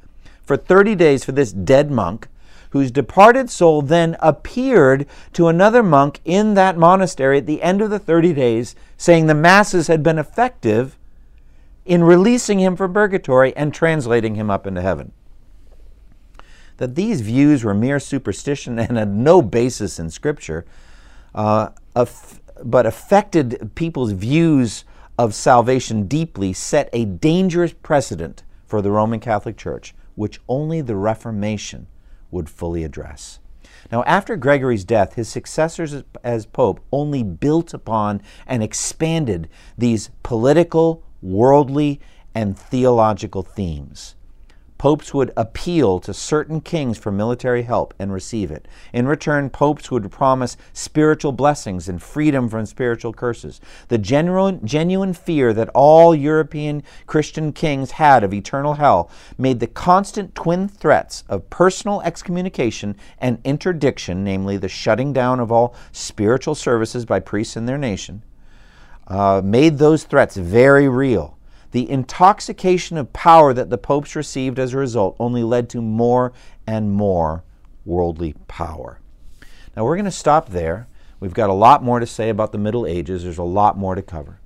for 0.43 0.57
30 0.57 0.95
days 0.95 1.23
for 1.23 1.31
this 1.31 1.53
dead 1.53 1.89
monk 1.89 2.27
whose 2.73 2.89
departed 2.89 3.51
soul 3.51 3.83
then 3.83 4.17
appeared 4.19 5.05
to 5.31 5.47
another 5.47 5.83
monk 5.83 6.19
in 6.25 6.55
that 6.55 6.75
monastery 6.75 7.37
at 7.37 7.45
the 7.45 7.61
end 7.61 7.83
of 7.83 7.91
the 7.91 7.99
30 7.99 8.33
days, 8.33 8.75
saying 8.97 9.27
the 9.27 9.35
masses 9.35 9.85
had 9.85 10.01
been 10.01 10.17
effective 10.17 10.97
in 11.85 12.03
releasing 12.03 12.59
him 12.59 12.75
from 12.75 12.91
purgatory 12.91 13.55
and 13.55 13.75
translating 13.75 14.33
him 14.33 14.49
up 14.49 14.65
into 14.65 14.81
heaven. 14.81 15.11
That 16.77 16.95
these 16.95 17.21
views 17.21 17.63
were 17.63 17.75
mere 17.75 17.99
superstition 17.99 18.79
and 18.79 18.97
had 18.97 19.13
no 19.13 19.43
basis 19.43 19.99
in 19.99 20.09
Scripture, 20.09 20.65
uh, 21.35 21.69
but 22.63 22.87
affected 22.87 23.69
people's 23.75 24.13
views 24.13 24.83
of 25.19 25.35
salvation 25.35 26.07
deeply, 26.07 26.53
set 26.53 26.89
a 26.91 27.05
dangerous 27.05 27.75
precedent 27.83 28.41
for 28.65 28.81
the 28.81 28.89
Roman 28.89 29.19
Catholic 29.19 29.57
Church, 29.57 29.93
which 30.15 30.41
only 30.49 30.81
the 30.81 30.95
Reformation 30.95 31.85
would 32.33 32.49
fully 32.49 32.83
address. 32.83 33.39
Now, 33.91 34.03
after 34.03 34.35
Gregory's 34.35 34.83
death, 34.83 35.13
his 35.13 35.29
successors 35.29 36.03
as 36.23 36.45
Pope 36.45 36.81
only 36.91 37.23
built 37.23 37.73
upon 37.73 38.21
and 38.47 38.61
expanded 38.63 39.47
these 39.77 40.09
political, 40.23 41.03
worldly, 41.21 42.01
and 42.35 42.57
theological 42.57 43.43
themes 43.43 44.15
popes 44.83 45.13
would 45.13 45.31
appeal 45.37 45.97
to 45.97 46.13
certain 46.13 46.59
kings 46.59 46.97
for 46.97 47.09
military 47.09 47.61
help 47.61 47.93
and 47.99 48.11
receive 48.11 48.51
it. 48.51 48.67
In 48.91 49.07
return, 49.07 49.49
popes 49.49 49.89
would 49.89 50.11
promise 50.11 50.57
spiritual 50.73 51.31
blessings 51.31 51.87
and 51.87 52.03
freedom 52.03 52.49
from 52.49 52.65
spiritual 52.65 53.13
curses. 53.13 53.61
The 53.87 53.97
genuine, 53.97 54.59
genuine 54.67 55.13
fear 55.13 55.53
that 55.53 55.69
all 55.73 56.13
European 56.13 56.83
Christian 57.07 57.53
kings 57.53 57.91
had 57.91 58.25
of 58.25 58.33
eternal 58.33 58.73
hell 58.73 59.09
made 59.37 59.61
the 59.61 59.67
constant 59.67 60.35
twin 60.35 60.67
threats 60.67 61.23
of 61.29 61.49
personal 61.49 62.01
excommunication 62.01 62.97
and 63.19 63.39
interdiction, 63.45 64.21
namely 64.25 64.57
the 64.57 64.67
shutting 64.67 65.13
down 65.13 65.39
of 65.39 65.49
all 65.49 65.73
spiritual 65.93 66.55
services 66.55 67.05
by 67.05 67.21
priests 67.21 67.55
in 67.55 67.67
their 67.67 67.77
nation, 67.77 68.21
uh, 69.07 69.41
made 69.41 69.77
those 69.77 70.03
threats 70.03 70.35
very 70.35 70.89
real. 70.89 71.37
The 71.73 71.89
intoxication 71.89 72.97
of 72.97 73.13
power 73.13 73.51
that 73.51 73.71
the 73.71 73.79
popes 73.79 74.15
received 74.15 74.59
as 74.59 74.73
a 74.73 74.77
result 74.77 75.15
only 75.19 75.41
led 75.41 75.69
to 75.71 75.81
more 75.81 76.31
and 76.67 76.91
more 76.91 77.43
worldly 77.83 78.35
power. 78.47 78.99
Now 79.75 79.83
we're 79.83 79.95
going 79.95 80.05
to 80.05 80.11
stop 80.11 80.49
there. 80.49 80.87
We've 81.19 81.33
got 81.33 81.49
a 81.49 81.53
lot 81.53 81.83
more 81.83 81.99
to 81.99 82.05
say 82.05 82.29
about 82.29 82.51
the 82.51 82.59
Middle 82.59 82.85
Ages. 82.85 83.23
There's 83.23 83.39
a 83.39 83.43
lot 83.43 83.75
more 83.75 83.95
to 83.95 84.03
cover. 84.03 84.39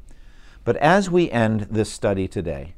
But 0.63 0.77
as 0.77 1.09
we 1.09 1.29
end 1.29 1.67
this 1.69 1.91
study 1.91 2.29
today, 2.29 2.75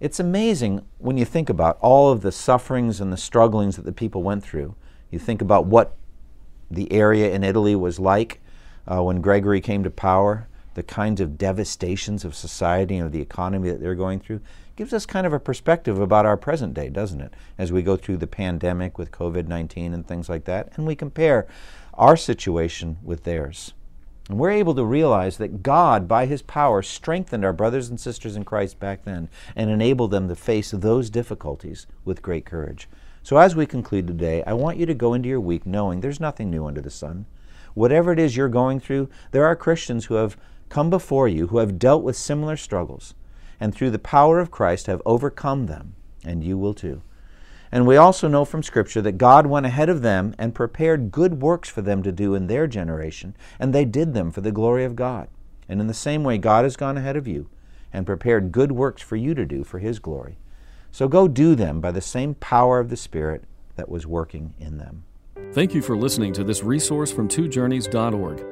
it's 0.00 0.18
amazing 0.18 0.84
when 0.98 1.16
you 1.16 1.24
think 1.24 1.48
about 1.48 1.78
all 1.80 2.10
of 2.10 2.22
the 2.22 2.32
sufferings 2.32 3.00
and 3.00 3.12
the 3.12 3.16
strugglings 3.16 3.76
that 3.76 3.84
the 3.84 3.92
people 3.92 4.24
went 4.24 4.42
through. 4.42 4.74
You 5.12 5.20
think 5.20 5.40
about 5.40 5.66
what 5.66 5.96
the 6.68 6.90
area 6.92 7.32
in 7.32 7.44
Italy 7.44 7.76
was 7.76 8.00
like 8.00 8.40
uh, 8.84 9.00
when 9.04 9.20
Gregory 9.20 9.60
came 9.60 9.84
to 9.84 9.90
power 9.90 10.48
the 10.74 10.82
kinds 10.82 11.20
of 11.20 11.38
devastations 11.38 12.24
of 12.24 12.34
society 12.34 12.96
and 12.96 13.06
of 13.06 13.12
the 13.12 13.20
economy 13.20 13.70
that 13.70 13.80
they're 13.80 13.94
going 13.94 14.20
through 14.20 14.40
gives 14.76 14.92
us 14.92 15.06
kind 15.06 15.26
of 15.26 15.32
a 15.32 15.40
perspective 15.40 15.98
about 15.98 16.26
our 16.26 16.36
present 16.36 16.74
day, 16.74 16.88
doesn't 16.88 17.20
it? 17.20 17.34
As 17.58 17.70
we 17.72 17.82
go 17.82 17.96
through 17.96 18.16
the 18.16 18.26
pandemic 18.26 18.98
with 18.98 19.10
COVID 19.10 19.46
19 19.46 19.92
and 19.92 20.06
things 20.06 20.28
like 20.28 20.44
that, 20.44 20.70
and 20.76 20.86
we 20.86 20.94
compare 20.94 21.46
our 21.94 22.16
situation 22.16 22.96
with 23.02 23.24
theirs. 23.24 23.74
And 24.28 24.38
we're 24.38 24.50
able 24.50 24.74
to 24.76 24.84
realize 24.84 25.36
that 25.38 25.62
God, 25.62 26.06
by 26.08 26.26
His 26.26 26.42
power, 26.42 26.80
strengthened 26.80 27.44
our 27.44 27.52
brothers 27.52 27.90
and 27.90 27.98
sisters 27.98 28.36
in 28.36 28.44
Christ 28.44 28.78
back 28.78 29.04
then 29.04 29.28
and 29.56 29.68
enabled 29.68 30.10
them 30.10 30.28
to 30.28 30.36
face 30.36 30.70
those 30.70 31.10
difficulties 31.10 31.86
with 32.04 32.22
great 32.22 32.46
courage. 32.46 32.88
So, 33.22 33.36
as 33.36 33.54
we 33.54 33.66
conclude 33.66 34.06
today, 34.06 34.42
I 34.46 34.52
want 34.52 34.78
you 34.78 34.86
to 34.86 34.94
go 34.94 35.14
into 35.14 35.28
your 35.28 35.40
week 35.40 35.66
knowing 35.66 36.00
there's 36.00 36.20
nothing 36.20 36.50
new 36.50 36.66
under 36.66 36.80
the 36.80 36.90
sun. 36.90 37.26
Whatever 37.74 38.12
it 38.12 38.18
is 38.18 38.36
you're 38.36 38.48
going 38.48 38.80
through, 38.80 39.08
there 39.30 39.46
are 39.46 39.56
Christians 39.56 40.06
who 40.06 40.14
have 40.14 40.36
come 40.72 40.88
before 40.88 41.28
you 41.28 41.48
who 41.48 41.58
have 41.58 41.78
dealt 41.78 42.02
with 42.02 42.16
similar 42.16 42.56
struggles, 42.56 43.12
and 43.60 43.74
through 43.74 43.90
the 43.90 43.98
power 43.98 44.40
of 44.40 44.50
Christ 44.50 44.86
have 44.86 45.02
overcome 45.04 45.66
them, 45.66 45.94
and 46.24 46.42
you 46.42 46.56
will 46.56 46.72
too. 46.72 47.02
And 47.70 47.86
we 47.86 47.98
also 47.98 48.26
know 48.26 48.46
from 48.46 48.62
Scripture 48.62 49.02
that 49.02 49.18
God 49.18 49.46
went 49.46 49.66
ahead 49.66 49.90
of 49.90 50.00
them 50.00 50.34
and 50.38 50.54
prepared 50.54 51.12
good 51.12 51.42
works 51.42 51.68
for 51.68 51.82
them 51.82 52.02
to 52.02 52.10
do 52.10 52.34
in 52.34 52.46
their 52.46 52.66
generation, 52.66 53.36
and 53.60 53.74
they 53.74 53.84
did 53.84 54.14
them 54.14 54.30
for 54.30 54.40
the 54.40 54.50
glory 54.50 54.84
of 54.84 54.96
God. 54.96 55.28
And 55.68 55.78
in 55.78 55.88
the 55.88 55.94
same 55.94 56.24
way, 56.24 56.38
God 56.38 56.64
has 56.64 56.76
gone 56.76 56.96
ahead 56.96 57.16
of 57.16 57.28
you 57.28 57.50
and 57.92 58.06
prepared 58.06 58.50
good 58.50 58.72
works 58.72 59.02
for 59.02 59.16
you 59.16 59.34
to 59.34 59.44
do 59.44 59.64
for 59.64 59.78
His 59.78 59.98
glory. 59.98 60.38
So 60.90 61.06
go 61.06 61.28
do 61.28 61.54
them 61.54 61.82
by 61.82 61.92
the 61.92 62.00
same 62.00 62.34
power 62.36 62.80
of 62.80 62.88
the 62.88 62.96
Spirit 62.96 63.44
that 63.76 63.90
was 63.90 64.06
working 64.06 64.54
in 64.58 64.78
them. 64.78 65.04
Thank 65.52 65.74
you 65.74 65.82
for 65.82 65.98
listening 65.98 66.32
to 66.32 66.44
this 66.44 66.62
resource 66.62 67.12
from 67.12 67.28
twojourneys.org. 67.28 68.51